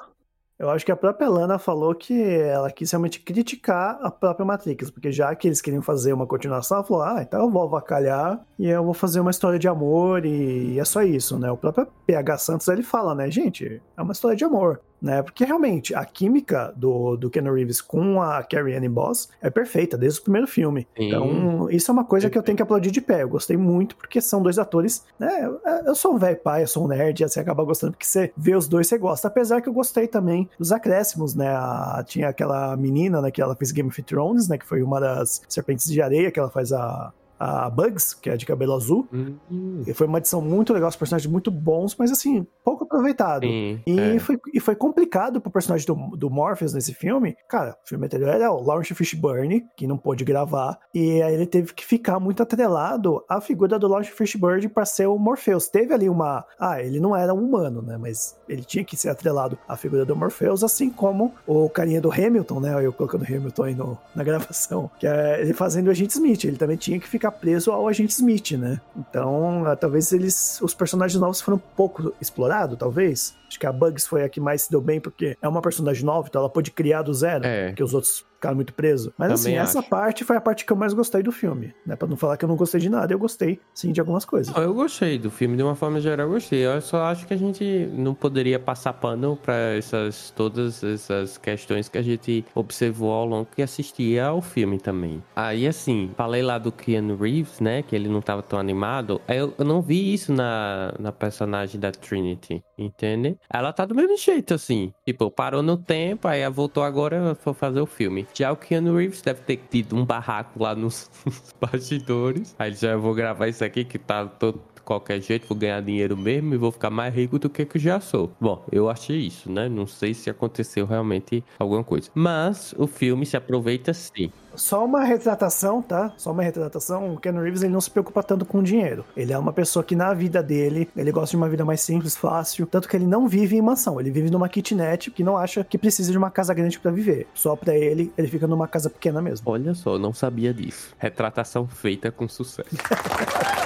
eu 0.58 0.70
acho 0.70 0.84
que 0.84 0.92
a 0.92 0.96
própria 0.96 1.28
Lana 1.28 1.58
falou 1.58 1.94
que 1.94 2.22
ela 2.22 2.70
quis 2.70 2.90
realmente 2.90 3.20
criticar 3.20 3.98
a 4.02 4.10
própria 4.10 4.46
Matrix, 4.46 4.90
porque 4.90 5.10
já 5.10 5.34
que 5.34 5.48
eles 5.48 5.60
queriam 5.60 5.82
fazer 5.82 6.12
uma 6.12 6.26
continuação, 6.26 6.78
ela 6.78 6.86
falou: 6.86 7.02
ah, 7.02 7.22
então 7.22 7.40
eu 7.40 7.50
vou 7.50 7.62
avacalhar 7.62 8.40
e 8.58 8.68
eu 8.68 8.84
vou 8.84 8.94
fazer 8.94 9.20
uma 9.20 9.30
história 9.30 9.58
de 9.58 9.66
amor 9.66 10.24
e 10.24 10.78
é 10.78 10.84
só 10.84 11.02
isso, 11.02 11.38
né? 11.38 11.50
O 11.50 11.56
próprio 11.56 11.88
PH 12.06 12.38
Santos 12.38 12.68
ele 12.68 12.82
fala, 12.82 13.14
né, 13.14 13.30
gente, 13.30 13.82
é 13.96 14.02
uma 14.02 14.12
história 14.12 14.36
de 14.36 14.44
amor 14.44 14.80
né? 15.00 15.22
Porque 15.22 15.44
realmente 15.44 15.94
a 15.94 16.04
química 16.04 16.72
do, 16.76 17.16
do 17.16 17.30
Ken 17.30 17.42
Reeves 17.42 17.80
com 17.80 18.22
a 18.22 18.42
Carrie 18.42 18.74
Ann 18.74 18.90
Boss 18.90 19.28
é 19.42 19.50
perfeita 19.50 19.96
desde 19.96 20.20
o 20.20 20.22
primeiro 20.22 20.46
filme. 20.46 20.86
Sim. 20.96 21.08
Então, 21.08 21.70
isso 21.70 21.90
é 21.90 21.92
uma 21.92 22.04
coisa 22.04 22.30
que 22.30 22.38
eu 22.38 22.42
tenho 22.42 22.56
que 22.56 22.62
aplaudir 22.62 22.90
de 22.90 23.00
pé. 23.00 23.22
Eu 23.22 23.28
gostei 23.28 23.56
muito 23.56 23.96
porque 23.96 24.20
são 24.20 24.42
dois 24.42 24.58
atores, 24.58 25.04
né? 25.18 25.50
Eu 25.86 25.94
sou 25.94 26.14
um 26.14 26.18
velho 26.18 26.38
pai, 26.38 26.62
eu 26.62 26.68
sou 26.68 26.84
um 26.84 26.88
nerd, 26.88 27.22
e 27.22 27.28
você 27.28 27.40
acaba 27.40 27.64
gostando 27.64 27.92
porque 27.92 28.06
você 28.06 28.32
vê 28.36 28.54
os 28.54 28.66
dois, 28.66 28.86
você 28.86 28.98
gosta. 28.98 29.28
Apesar 29.28 29.60
que 29.60 29.68
eu 29.68 29.72
gostei 29.72 30.06
também 30.06 30.48
dos 30.58 30.72
acréscimos, 30.72 31.34
né? 31.34 31.48
A, 31.48 32.02
tinha 32.06 32.28
aquela 32.28 32.76
menina, 32.76 33.20
né, 33.20 33.30
que 33.30 33.42
ela 33.42 33.54
fez 33.54 33.72
Game 33.72 33.88
of 33.88 34.02
Thrones, 34.02 34.48
né, 34.48 34.58
que 34.58 34.66
foi 34.66 34.82
uma 34.82 35.00
das 35.00 35.42
serpentes 35.48 35.90
de 35.90 36.00
areia 36.00 36.30
que 36.30 36.38
ela 36.38 36.50
faz 36.50 36.72
a 36.72 37.12
a 37.38 37.68
Bugs, 37.68 38.14
que 38.14 38.30
é 38.30 38.36
de 38.36 38.46
cabelo 38.46 38.74
azul. 38.74 39.08
Uhum. 39.12 39.82
E 39.86 39.92
foi 39.92 40.06
uma 40.06 40.18
edição 40.18 40.40
muito 40.40 40.72
legal, 40.72 40.88
os 40.88 40.96
personagens 40.96 41.30
muito 41.30 41.50
bons, 41.50 41.96
mas 41.96 42.10
assim, 42.10 42.46
pouco 42.64 42.84
aproveitado. 42.84 43.46
Sim, 43.46 43.80
e, 43.86 44.00
é. 44.00 44.18
foi, 44.18 44.38
e 44.52 44.60
foi 44.60 44.74
complicado 44.74 45.40
pro 45.40 45.50
personagem 45.50 45.86
do, 45.86 46.16
do 46.16 46.30
Morpheus 46.30 46.72
nesse 46.72 46.94
filme. 46.94 47.36
Cara, 47.48 47.76
o 47.84 47.88
filme 47.88 48.06
anterior 48.06 48.30
era 48.30 48.50
o 48.52 48.62
Lawrence 48.62 48.94
Fishburne, 48.94 49.64
que 49.76 49.86
não 49.86 49.96
pôde 49.96 50.24
gravar, 50.24 50.78
e 50.94 51.22
aí 51.22 51.34
ele 51.34 51.46
teve 51.46 51.72
que 51.72 51.84
ficar 51.84 52.18
muito 52.18 52.42
atrelado 52.42 53.22
à 53.28 53.40
figura 53.40 53.78
do 53.78 53.88
Lawrence 53.88 54.12
Fishburne 54.12 54.68
para 54.68 54.84
ser 54.84 55.06
o 55.06 55.18
Morpheus. 55.18 55.68
Teve 55.68 55.92
ali 55.92 56.08
uma. 56.08 56.44
Ah, 56.58 56.80
ele 56.80 57.00
não 57.00 57.16
era 57.16 57.34
um 57.34 57.44
humano, 57.44 57.82
né? 57.82 57.96
Mas 57.96 58.36
ele 58.48 58.64
tinha 58.64 58.84
que 58.84 58.96
ser 58.96 59.08
atrelado 59.08 59.58
à 59.68 59.76
figura 59.76 60.04
do 60.04 60.16
Morpheus, 60.16 60.62
assim 60.62 60.90
como 60.90 61.34
o 61.46 61.68
carinha 61.68 62.00
do 62.00 62.12
Hamilton, 62.12 62.60
né? 62.60 62.84
Eu 62.84 62.92
colocando 62.92 63.24
Hamilton 63.24 63.62
aí 63.62 63.74
no, 63.74 63.98
na 64.14 64.22
gravação, 64.22 64.90
que 64.98 65.06
é 65.06 65.40
ele 65.40 65.52
fazendo 65.52 65.88
o 65.88 65.90
agente 65.90 66.14
Smith. 66.14 66.44
Ele 66.44 66.56
também 66.56 66.76
tinha 66.76 66.98
que 66.98 67.08
ficar 67.08 67.23
preso 67.30 67.70
ao 67.70 67.88
agente 67.88 68.12
Smith, 68.12 68.52
né? 68.52 68.80
Então, 68.96 69.64
ah, 69.66 69.76
talvez 69.76 70.12
eles. 70.12 70.60
Os 70.60 70.74
personagens 70.74 71.20
novos 71.20 71.40
foram 71.40 71.58
pouco 71.58 72.12
explorados, 72.20 72.78
talvez. 72.78 73.34
Acho 73.48 73.58
que 73.58 73.66
a 73.66 73.72
Bugs 73.72 74.06
foi 74.06 74.24
a 74.24 74.28
que 74.28 74.40
mais 74.40 74.62
se 74.62 74.70
deu 74.70 74.80
bem, 74.80 75.00
porque 75.00 75.36
é 75.40 75.48
uma 75.48 75.62
personagem 75.62 76.04
nova, 76.04 76.28
então 76.28 76.40
ela 76.40 76.50
pôde 76.50 76.70
criar 76.70 77.02
do 77.02 77.14
zero, 77.14 77.44
é. 77.46 77.72
que 77.72 77.82
os 77.82 77.94
outros 77.94 78.24
ficaram 78.44 78.56
muito 78.56 78.74
presos. 78.74 79.12
Mas 79.16 79.28
Também 79.40 79.58
assim, 79.58 79.58
acho. 79.58 79.78
essa 79.78 79.82
parte 79.82 80.24
foi 80.24 80.36
a 80.36 80.40
parte 80.40 80.64
que 80.66 80.72
eu 80.72 80.76
mais 80.76 80.92
gostei 80.92 81.22
do 81.22 81.32
filme, 81.32 81.74
né? 81.86 81.96
Pra 81.96 82.06
não 82.06 82.16
falar 82.16 82.36
que 82.36 82.44
eu 82.44 82.48
não 82.48 82.56
gostei 82.56 82.80
de 82.80 82.90
nada, 82.90 83.12
eu 83.12 83.18
gostei, 83.18 83.58
sim, 83.72 83.90
de 83.90 84.00
algumas 84.00 84.24
coisas. 84.24 84.54
Eu 84.54 84.74
gostei 84.74 85.18
do 85.18 85.30
filme, 85.30 85.56
de 85.56 85.62
uma 85.62 85.74
forma 85.74 86.00
geral, 86.00 86.26
eu 86.26 86.32
gostei. 86.32 86.64
Eu 86.66 86.80
só 86.80 87.04
acho 87.04 87.26
que 87.26 87.32
a 87.32 87.36
gente 87.36 87.88
não 87.92 88.14
poderia 88.14 88.58
passar 88.58 88.92
pano 88.92 89.36
pra 89.42 89.54
essas, 89.74 90.30
todas 90.30 90.84
essas 90.84 91.38
questões 91.38 91.88
que 91.88 91.96
a 91.96 92.02
gente 92.02 92.44
observou 92.54 93.12
ao 93.12 93.24
longo 93.24 93.48
que 93.54 93.62
assistia 93.62 94.26
ao 94.26 94.42
filme 94.42 94.78
também. 94.78 95.22
Aí, 95.34 95.66
assim, 95.66 96.10
falei 96.16 96.42
lá 96.42 96.58
do 96.58 96.70
Keanu 96.70 97.16
Reeves, 97.16 97.60
né? 97.60 97.82
Que 97.82 97.96
ele 97.96 98.08
não 98.08 98.20
tava 98.20 98.42
tão 98.42 98.58
animado. 98.58 99.20
Eu, 99.26 99.54
eu 99.58 99.64
não 99.64 99.80
vi 99.80 100.12
isso 100.12 100.32
na, 100.32 100.92
na 100.98 101.12
personagem 101.12 101.80
da 101.80 101.90
Trinity, 101.90 102.62
entende? 102.76 103.36
Ela 103.52 103.72
tá 103.72 103.84
do 103.86 103.94
mesmo 103.94 104.18
jeito, 104.18 104.52
assim. 104.54 104.92
Tipo, 105.06 105.30
parou 105.30 105.62
no 105.62 105.76
tempo, 105.76 106.28
aí 106.28 106.48
voltou 106.50 106.82
agora 106.82 107.36
pra 107.42 107.54
fazer 107.54 107.80
o 107.80 107.86
filme. 107.86 108.26
Já 108.36 108.50
o 108.50 108.56
Keanu 108.56 108.96
Reeves 108.96 109.22
deve 109.22 109.42
ter 109.42 109.56
tido 109.70 109.96
um 109.96 110.04
barraco 110.04 110.60
lá 110.60 110.74
nos 110.74 111.08
bastidores. 111.60 112.54
Aí 112.58 112.74
já 112.74 112.96
vou 112.96 113.14
gravar 113.14 113.46
isso 113.46 113.64
aqui 113.64 113.84
que 113.84 113.98
tá 113.98 114.26
todo 114.26 114.60
qualquer 114.84 115.20
jeito, 115.20 115.48
vou 115.48 115.56
ganhar 115.56 115.80
dinheiro 115.80 116.16
mesmo 116.16 116.54
e 116.54 116.56
vou 116.56 116.70
ficar 116.70 116.90
mais 116.90 117.14
rico 117.14 117.38
do 117.38 117.48
que 117.48 117.64
que 117.64 117.78
já 117.78 118.00
sou. 118.00 118.30
Bom, 118.40 118.64
eu 118.70 118.88
achei 118.88 119.16
isso, 119.18 119.50
né? 119.50 119.68
Não 119.68 119.86
sei 119.86 120.14
se 120.14 120.30
aconteceu 120.30 120.86
realmente 120.86 121.42
alguma 121.58 121.82
coisa. 121.82 122.10
Mas 122.14 122.74
o 122.78 122.86
filme 122.86 123.26
se 123.26 123.36
aproveita 123.36 123.92
sim. 123.92 124.30
Só 124.56 124.84
uma 124.84 125.02
retratação, 125.02 125.82
tá? 125.82 126.12
Só 126.16 126.30
uma 126.30 126.42
retratação. 126.42 127.14
O 127.14 127.18
Ken 127.18 127.32
Reeves 127.32 127.62
ele 127.62 127.72
não 127.72 127.80
se 127.80 127.90
preocupa 127.90 128.22
tanto 128.22 128.44
com 128.44 128.62
dinheiro. 128.62 129.04
Ele 129.16 129.32
é 129.32 129.38
uma 129.38 129.52
pessoa 129.52 129.82
que 129.82 129.96
na 129.96 130.14
vida 130.14 130.42
dele, 130.42 130.88
ele 130.96 131.10
gosta 131.10 131.30
de 131.30 131.36
uma 131.36 131.48
vida 131.48 131.64
mais 131.64 131.80
simples, 131.80 132.16
fácil. 132.16 132.66
Tanto 132.66 132.88
que 132.88 132.96
ele 132.96 133.06
não 133.06 133.26
vive 133.26 133.56
em 133.56 133.62
mansão. 133.62 134.00
Ele 134.00 134.10
vive 134.10 134.30
numa 134.30 134.48
kitnet 134.48 135.10
que 135.10 135.24
não 135.24 135.36
acha 135.36 135.64
que 135.64 135.76
precisa 135.76 136.12
de 136.12 136.18
uma 136.18 136.30
casa 136.30 136.54
grande 136.54 136.78
para 136.78 136.90
viver. 136.90 137.26
Só 137.34 137.56
para 137.56 137.74
ele, 137.74 138.12
ele 138.16 138.28
fica 138.28 138.46
numa 138.46 138.68
casa 138.68 138.88
pequena 138.88 139.20
mesmo. 139.20 139.50
Olha 139.50 139.74
só, 139.74 139.98
não 139.98 140.12
sabia 140.14 140.54
disso. 140.54 140.94
Retratação 140.98 141.66
feita 141.66 142.12
com 142.12 142.28
sucesso. 142.28 142.70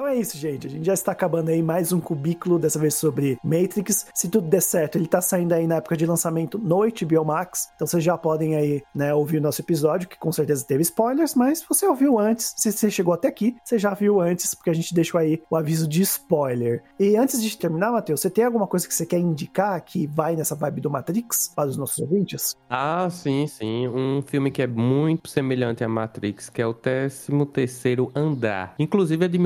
Então 0.00 0.08
é 0.08 0.16
isso, 0.16 0.38
gente. 0.38 0.66
A 0.66 0.70
gente 0.70 0.86
já 0.86 0.94
está 0.94 1.12
acabando 1.12 1.50
aí 1.50 1.62
mais 1.62 1.92
um 1.92 2.00
cubículo, 2.00 2.58
dessa 2.58 2.78
vez 2.78 2.94
sobre 2.94 3.38
Matrix. 3.44 4.06
Se 4.14 4.30
tudo 4.30 4.48
der 4.48 4.62
certo, 4.62 4.96
ele 4.96 5.06
tá 5.06 5.20
saindo 5.20 5.52
aí 5.52 5.66
na 5.66 5.74
época 5.74 5.94
de 5.94 6.06
lançamento 6.06 6.58
no 6.58 6.78
HBO 6.78 7.22
Max. 7.22 7.68
Então 7.74 7.86
vocês 7.86 8.02
já 8.02 8.16
podem 8.16 8.56
aí, 8.56 8.82
né, 8.94 9.12
ouvir 9.12 9.36
o 9.36 9.42
nosso 9.42 9.60
episódio, 9.60 10.08
que 10.08 10.18
com 10.18 10.32
certeza 10.32 10.64
teve 10.66 10.80
spoilers, 10.80 11.34
mas 11.34 11.62
você 11.68 11.86
ouviu 11.86 12.18
antes. 12.18 12.54
Se 12.56 12.72
você 12.72 12.90
chegou 12.90 13.12
até 13.12 13.28
aqui, 13.28 13.54
você 13.62 13.78
já 13.78 13.92
viu 13.92 14.22
antes, 14.22 14.54
porque 14.54 14.70
a 14.70 14.72
gente 14.72 14.94
deixou 14.94 15.20
aí 15.20 15.42
o 15.50 15.54
aviso 15.54 15.86
de 15.86 16.00
spoiler. 16.00 16.82
E 16.98 17.14
antes 17.18 17.42
de 17.42 17.58
terminar, 17.58 17.92
Matheus, 17.92 18.22
você 18.22 18.30
tem 18.30 18.44
alguma 18.44 18.66
coisa 18.66 18.88
que 18.88 18.94
você 18.94 19.04
quer 19.04 19.18
indicar 19.18 19.78
que 19.84 20.06
vai 20.06 20.34
nessa 20.34 20.54
vibe 20.54 20.80
do 20.80 20.88
Matrix 20.88 21.52
para 21.54 21.68
os 21.68 21.76
nossos 21.76 21.98
ouvintes? 21.98 22.56
Ah, 22.70 23.06
sim, 23.10 23.46
sim. 23.46 23.86
Um 23.86 24.22
filme 24.22 24.50
que 24.50 24.62
é 24.62 24.66
muito 24.66 25.28
semelhante 25.28 25.84
a 25.84 25.88
Matrix, 25.90 26.48
que 26.48 26.62
é 26.62 26.66
o 26.66 26.72
13 26.72 27.44
terceiro 27.52 28.10
Andar. 28.14 28.74
Inclusive 28.78 29.26
é 29.26 29.28
de 29.28 29.38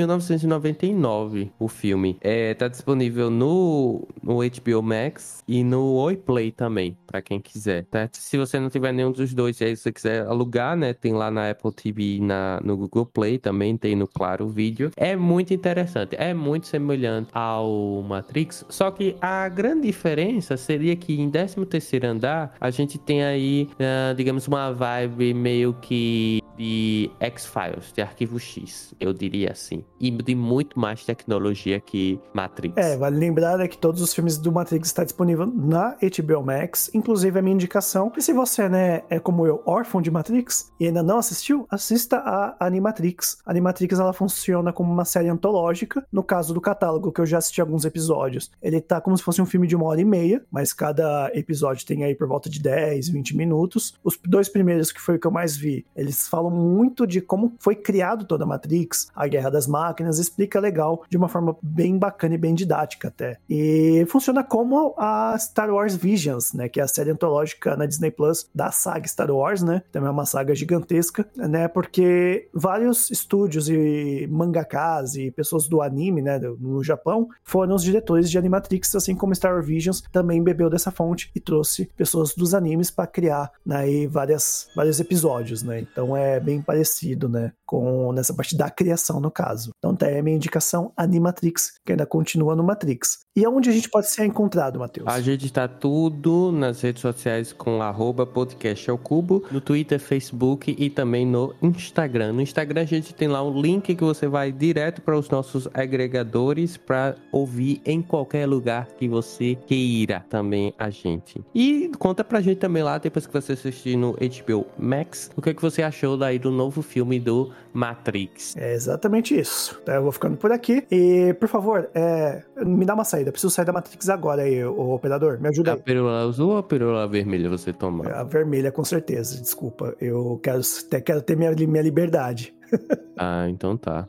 1999, 0.44 1.50
o 1.58 1.68
filme. 1.68 2.16
É, 2.20 2.54
tá 2.54 2.68
disponível 2.68 3.30
no, 3.30 4.06
no 4.22 4.38
HBO 4.38 4.82
Max 4.82 5.42
e 5.46 5.64
no 5.64 5.94
Oi 5.94 6.16
Play 6.16 6.52
também, 6.52 6.96
para 7.06 7.20
quem 7.20 7.40
quiser, 7.40 7.84
tá? 7.86 8.08
Se 8.12 8.36
você 8.36 8.58
não 8.60 8.68
tiver 8.68 8.92
nenhum 8.92 9.12
dos 9.12 9.34
dois 9.34 9.60
e 9.60 9.64
aí 9.64 9.76
você 9.76 9.92
quiser 9.92 10.26
alugar, 10.26 10.76
né, 10.76 10.92
tem 10.92 11.12
lá 11.12 11.30
na 11.30 11.50
Apple 11.50 11.72
TV 11.72 12.16
e 12.16 12.20
na, 12.20 12.60
no 12.62 12.76
Google 12.76 13.06
Play 13.06 13.38
também, 13.38 13.76
tem 13.76 13.96
no 13.96 14.06
Claro 14.06 14.48
Vídeo. 14.48 14.90
É 14.96 15.16
muito 15.16 15.52
interessante, 15.52 16.16
é 16.16 16.32
muito 16.34 16.66
semelhante 16.66 17.30
ao 17.32 18.02
Matrix, 18.02 18.64
só 18.68 18.90
que 18.90 19.16
a 19.20 19.48
grande 19.48 19.86
diferença 19.86 20.56
seria 20.56 20.94
que 20.96 21.20
em 21.20 21.30
13 21.30 21.64
terceiro 21.66 22.06
Andar 22.06 22.54
a 22.60 22.70
gente 22.70 22.98
tem 22.98 23.24
aí, 23.24 23.68
uh, 23.74 24.14
digamos, 24.14 24.46
uma 24.46 24.72
vibe 24.72 25.34
meio 25.34 25.74
que 25.74 26.43
de 26.56 27.10
X-Files, 27.20 27.92
de 27.92 28.02
Arquivo 28.02 28.38
X, 28.38 28.94
eu 29.00 29.12
diria 29.12 29.52
assim. 29.52 29.84
E 30.00 30.10
de 30.10 30.34
muito 30.34 30.78
mais 30.78 31.04
tecnologia 31.04 31.80
que 31.80 32.20
Matrix. 32.32 32.76
É, 32.76 32.96
vale 32.96 33.18
lembrar 33.18 33.60
é 33.60 33.68
que 33.68 33.78
todos 33.78 34.00
os 34.00 34.14
filmes 34.14 34.38
do 34.38 34.52
Matrix 34.52 34.88
estão 34.88 35.04
disponíveis 35.04 35.48
na 35.54 35.96
HBO 35.96 36.42
Max, 36.42 36.90
inclusive 36.94 37.38
a 37.38 37.42
minha 37.42 37.54
indicação. 37.54 38.12
E 38.16 38.22
se 38.22 38.32
você, 38.32 38.68
né, 38.68 39.02
é 39.08 39.18
como 39.18 39.46
eu, 39.46 39.62
órfão 39.66 40.00
de 40.00 40.10
Matrix 40.10 40.72
e 40.78 40.86
ainda 40.86 41.02
não 41.02 41.18
assistiu, 41.18 41.66
assista 41.70 42.18
a 42.18 42.56
Animatrix. 42.60 43.38
A 43.44 43.50
Animatrix 43.50 43.98
ela 43.98 44.12
funciona 44.12 44.72
como 44.72 44.92
uma 44.92 45.04
série 45.04 45.28
antológica. 45.28 46.06
No 46.12 46.22
caso 46.22 46.54
do 46.54 46.60
catálogo, 46.60 47.12
que 47.12 47.20
eu 47.20 47.26
já 47.26 47.38
assisti 47.38 47.60
alguns 47.60 47.84
episódios, 47.84 48.50
ele 48.62 48.80
tá 48.80 49.00
como 49.00 49.16
se 49.16 49.22
fosse 49.22 49.40
um 49.40 49.46
filme 49.46 49.66
de 49.66 49.76
uma 49.76 49.86
hora 49.86 50.00
e 50.00 50.04
meia, 50.04 50.44
mas 50.50 50.72
cada 50.72 51.30
episódio 51.34 51.86
tem 51.86 52.04
aí 52.04 52.14
por 52.14 52.28
volta 52.28 52.48
de 52.48 52.60
10, 52.60 53.08
20 53.08 53.36
minutos. 53.36 53.94
Os 54.02 54.18
dois 54.24 54.48
primeiros, 54.48 54.92
que 54.92 55.00
foi 55.00 55.16
o 55.16 55.18
que 55.18 55.26
eu 55.26 55.30
mais 55.30 55.56
vi, 55.56 55.84
eles 55.94 56.28
falam 56.28 56.43
muito 56.50 57.06
de 57.06 57.20
como 57.20 57.54
foi 57.58 57.74
criado 57.74 58.24
toda 58.24 58.44
a 58.44 58.46
Matrix, 58.46 59.08
a 59.14 59.26
Guerra 59.26 59.50
das 59.50 59.66
Máquinas, 59.66 60.18
explica 60.18 60.60
legal, 60.60 61.04
de 61.08 61.16
uma 61.16 61.28
forma 61.28 61.56
bem 61.62 61.98
bacana 61.98 62.34
e 62.34 62.38
bem 62.38 62.54
didática 62.54 63.08
até. 63.08 63.38
E 63.48 64.06
funciona 64.08 64.42
como 64.42 64.94
a 64.96 65.36
Star 65.38 65.70
Wars 65.70 65.94
Visions, 65.94 66.52
né, 66.52 66.68
que 66.68 66.80
é 66.80 66.82
a 66.82 66.88
série 66.88 67.10
antológica 67.10 67.76
na 67.76 67.86
Disney 67.86 68.10
Plus 68.10 68.48
da 68.54 68.70
saga 68.70 69.06
Star 69.06 69.30
Wars, 69.30 69.62
né? 69.62 69.82
Também 69.92 70.08
é 70.08 70.12
uma 70.12 70.26
saga 70.26 70.54
gigantesca, 70.54 71.26
né? 71.36 71.68
Porque 71.68 72.48
vários 72.52 73.10
estúdios 73.10 73.68
e 73.68 74.26
mangakas 74.30 75.16
e 75.16 75.30
pessoas 75.30 75.68
do 75.68 75.82
anime, 75.82 76.22
né, 76.22 76.38
no 76.38 76.82
Japão, 76.82 77.28
foram 77.42 77.74
os 77.74 77.82
diretores 77.82 78.30
de 78.30 78.38
Animatrix, 78.38 78.94
assim 78.94 79.14
como 79.14 79.34
Star 79.34 79.54
Wars 79.54 79.66
Visions 79.66 80.02
também 80.12 80.42
bebeu 80.42 80.70
dessa 80.70 80.90
fonte 80.90 81.30
e 81.34 81.40
trouxe 81.40 81.90
pessoas 81.96 82.34
dos 82.34 82.54
animes 82.54 82.90
para 82.90 83.06
criar 83.06 83.50
né, 83.64 84.06
várias, 84.06 84.68
vários 84.74 85.00
episódios, 85.00 85.62
né? 85.62 85.80
Então 85.80 86.16
é 86.16 86.33
bem 86.40 86.60
parecido, 86.60 87.28
né? 87.28 87.52
Com 87.66 88.12
nessa 88.12 88.34
parte 88.34 88.56
da 88.56 88.70
criação, 88.70 89.20
no 89.20 89.30
caso. 89.30 89.70
Então 89.78 89.96
aí 90.02 90.18
a 90.18 90.22
minha 90.22 90.36
indicação 90.36 90.92
Animatrix, 90.96 91.78
que 91.84 91.92
ainda 91.92 92.06
continua 92.06 92.54
no 92.54 92.62
Matrix. 92.62 93.23
E 93.36 93.44
aonde 93.44 93.68
a 93.68 93.72
gente 93.72 93.90
pode 93.90 94.08
ser 94.08 94.24
encontrado, 94.24 94.78
Matheus? 94.78 95.08
A 95.08 95.20
gente 95.20 95.52
tá 95.52 95.66
tudo 95.66 96.52
nas 96.52 96.80
redes 96.80 97.02
sociais 97.02 97.52
com 97.52 97.82
arroba 97.82 98.24
podcast 98.24 98.88
ao 98.88 98.96
cubo, 98.96 99.42
no 99.50 99.60
Twitter, 99.60 99.98
Facebook 99.98 100.76
e 100.78 100.88
também 100.88 101.26
no 101.26 101.52
Instagram. 101.60 102.32
No 102.32 102.40
Instagram 102.40 102.82
a 102.82 102.84
gente 102.84 103.12
tem 103.12 103.26
lá 103.26 103.42
um 103.42 103.60
link 103.60 103.92
que 103.92 104.04
você 104.04 104.28
vai 104.28 104.52
direto 104.52 105.02
para 105.02 105.18
os 105.18 105.28
nossos 105.28 105.68
agregadores 105.74 106.76
para 106.76 107.16
ouvir 107.32 107.82
em 107.84 108.00
qualquer 108.00 108.46
lugar 108.46 108.86
que 108.96 109.08
você 109.08 109.58
queira 109.66 110.24
também 110.30 110.72
a 110.78 110.88
gente. 110.88 111.44
E 111.52 111.90
conta 111.98 112.22
pra 112.22 112.40
gente 112.40 112.58
também 112.58 112.84
lá, 112.84 112.98
depois 112.98 113.26
que 113.26 113.32
você 113.32 113.54
assistir 113.54 113.96
no 113.96 114.12
HBO 114.12 114.64
Max, 114.78 115.32
o 115.36 115.42
que, 115.42 115.50
é 115.50 115.54
que 115.54 115.60
você 115.60 115.82
achou 115.82 116.16
daí 116.16 116.38
do 116.38 116.52
novo 116.52 116.82
filme 116.82 117.18
do 117.18 117.50
Matrix. 117.72 118.56
É 118.56 118.72
exatamente 118.72 119.36
isso. 119.36 119.82
Eu 119.84 120.04
vou 120.04 120.12
ficando 120.12 120.36
por 120.36 120.52
aqui. 120.52 120.86
E, 120.90 121.34
por 121.34 121.48
favor, 121.48 121.90
é, 121.94 122.44
me 122.64 122.86
dá 122.86 122.94
uma 122.94 123.04
saída. 123.04 123.23
Eu 123.28 123.32
preciso 123.32 123.52
sair 123.52 123.64
da 123.64 123.72
Matrix 123.72 124.08
agora 124.08 124.42
aí, 124.42 124.64
o 124.64 124.90
operador. 124.90 125.40
Me 125.40 125.48
ajuda 125.48 125.72
aí. 125.72 125.78
A 125.78 125.82
perola 125.82 126.28
azul 126.28 126.50
ou 126.50 126.58
a 126.58 126.62
perola 126.62 127.06
vermelha 127.08 127.48
você 127.48 127.72
toma? 127.72 128.08
A 128.10 128.24
vermelha, 128.24 128.70
com 128.70 128.84
certeza. 128.84 129.40
Desculpa. 129.40 129.94
Eu 130.00 130.40
quero, 130.42 130.60
quero 131.04 131.22
ter 131.22 131.36
minha, 131.36 131.52
minha 131.52 131.82
liberdade. 131.82 132.54
ah, 133.18 133.46
então 133.48 133.76
tá. 133.76 134.08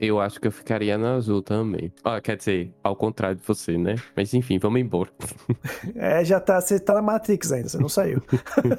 Eu 0.00 0.18
acho 0.18 0.40
que 0.40 0.48
eu 0.48 0.52
ficaria 0.52 0.96
na 0.96 1.16
azul 1.16 1.42
também. 1.42 1.92
Ah, 2.02 2.20
quer 2.22 2.36
dizer, 2.36 2.72
ao 2.82 2.96
contrário 2.96 3.36
de 3.36 3.42
você, 3.46 3.76
né? 3.76 3.96
Mas 4.16 4.32
enfim, 4.32 4.58
vamos 4.58 4.80
embora. 4.80 5.10
é, 5.94 6.24
já 6.24 6.40
tá. 6.40 6.58
Você 6.58 6.80
tá 6.80 6.94
na 6.94 7.02
Matrix 7.02 7.52
ainda, 7.52 7.68
você 7.68 7.78
não 7.78 7.88
saiu. 7.88 8.22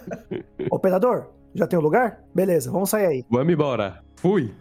Operador, 0.72 1.28
já 1.54 1.68
tem 1.68 1.78
o 1.78 1.82
um 1.82 1.86
lugar? 1.86 2.24
Beleza, 2.34 2.72
vamos 2.72 2.90
sair 2.90 3.06
aí. 3.06 3.26
Vamos 3.30 3.54
embora. 3.54 4.02
Fui. 4.16 4.52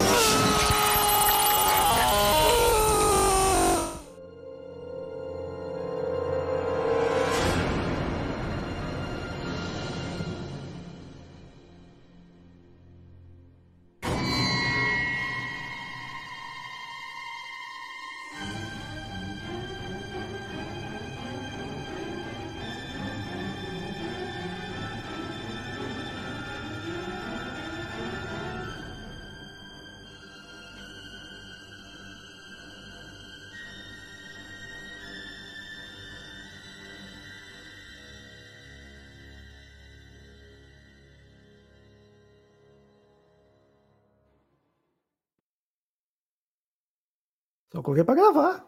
Só 47.72 47.82
coloquei 47.82 48.04
pra 48.04 48.14
gravar. 48.14 48.66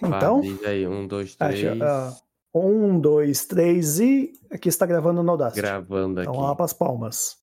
então. 0.00 0.40
Diz 0.40 0.64
aí, 0.64 0.86
um, 0.86 1.06
dois, 1.06 1.34
três. 1.34 1.82
Acha, 1.82 2.10
uh, 2.54 2.58
um, 2.58 3.00
dois, 3.00 3.44
três 3.44 3.98
e 3.98 4.32
aqui 4.50 4.68
está 4.68 4.86
gravando 4.86 5.22
no 5.22 5.30
Audacity. 5.32 5.60
Gravando 5.60 6.20
então, 6.20 6.32
aqui. 6.32 6.38
Então, 6.38 6.48
lá 6.48 6.54
para 6.54 6.64
as 6.64 6.72
palmas. 6.72 7.36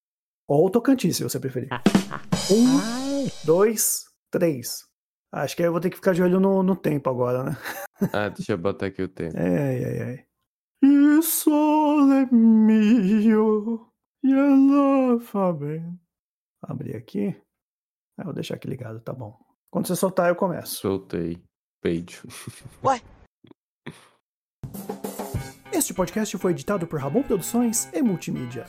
Ou 0.48 0.70
Tocantins, 0.70 1.18
se 1.18 1.24
você 1.24 1.40
preferir. 1.40 1.70
um, 2.52 3.28
dois, 3.46 4.06
três. 4.30 4.90
Acho 5.34 5.56
que 5.56 5.62
aí 5.62 5.68
eu 5.68 5.72
vou 5.72 5.82
ter 5.82 5.90
que 5.90 5.96
ficar 5.96 6.14
de 6.14 6.22
olho 6.22 6.40
no, 6.40 6.62
no 6.62 6.76
tempo 6.76 7.10
agora, 7.10 7.44
né? 7.44 7.58
ah, 8.14 8.30
deixa 8.30 8.54
eu 8.54 8.58
botar 8.58 8.88
aqui 8.88 9.02
o 9.02 9.08
tempo. 9.08 9.38
Ai, 9.38 9.84
ai, 9.84 10.02
ai. 10.02 10.26
Il 10.84 11.22
sole 11.22 12.28
mio, 12.32 13.88
e 14.24 14.34
ela. 14.34 15.20
Abrir 16.64 16.96
aqui. 16.96 17.36
Ah, 18.22 18.24
vou 18.24 18.34
deixar 18.34 18.54
aqui 18.54 18.68
ligado, 18.68 19.00
tá 19.00 19.12
bom. 19.12 19.36
Quando 19.72 19.88
você 19.88 19.96
soltar, 19.96 20.30
eu 20.30 20.36
começo. 20.36 20.76
Soltei. 20.76 21.42
Beijo. 21.84 22.22
Ué? 22.86 23.02
Este 25.74 25.92
podcast 25.92 26.38
foi 26.38 26.52
editado 26.52 26.86
por 26.86 27.00
Rabon 27.00 27.24
Produções 27.24 27.90
e 27.92 28.02
Multimídia. 28.04 28.68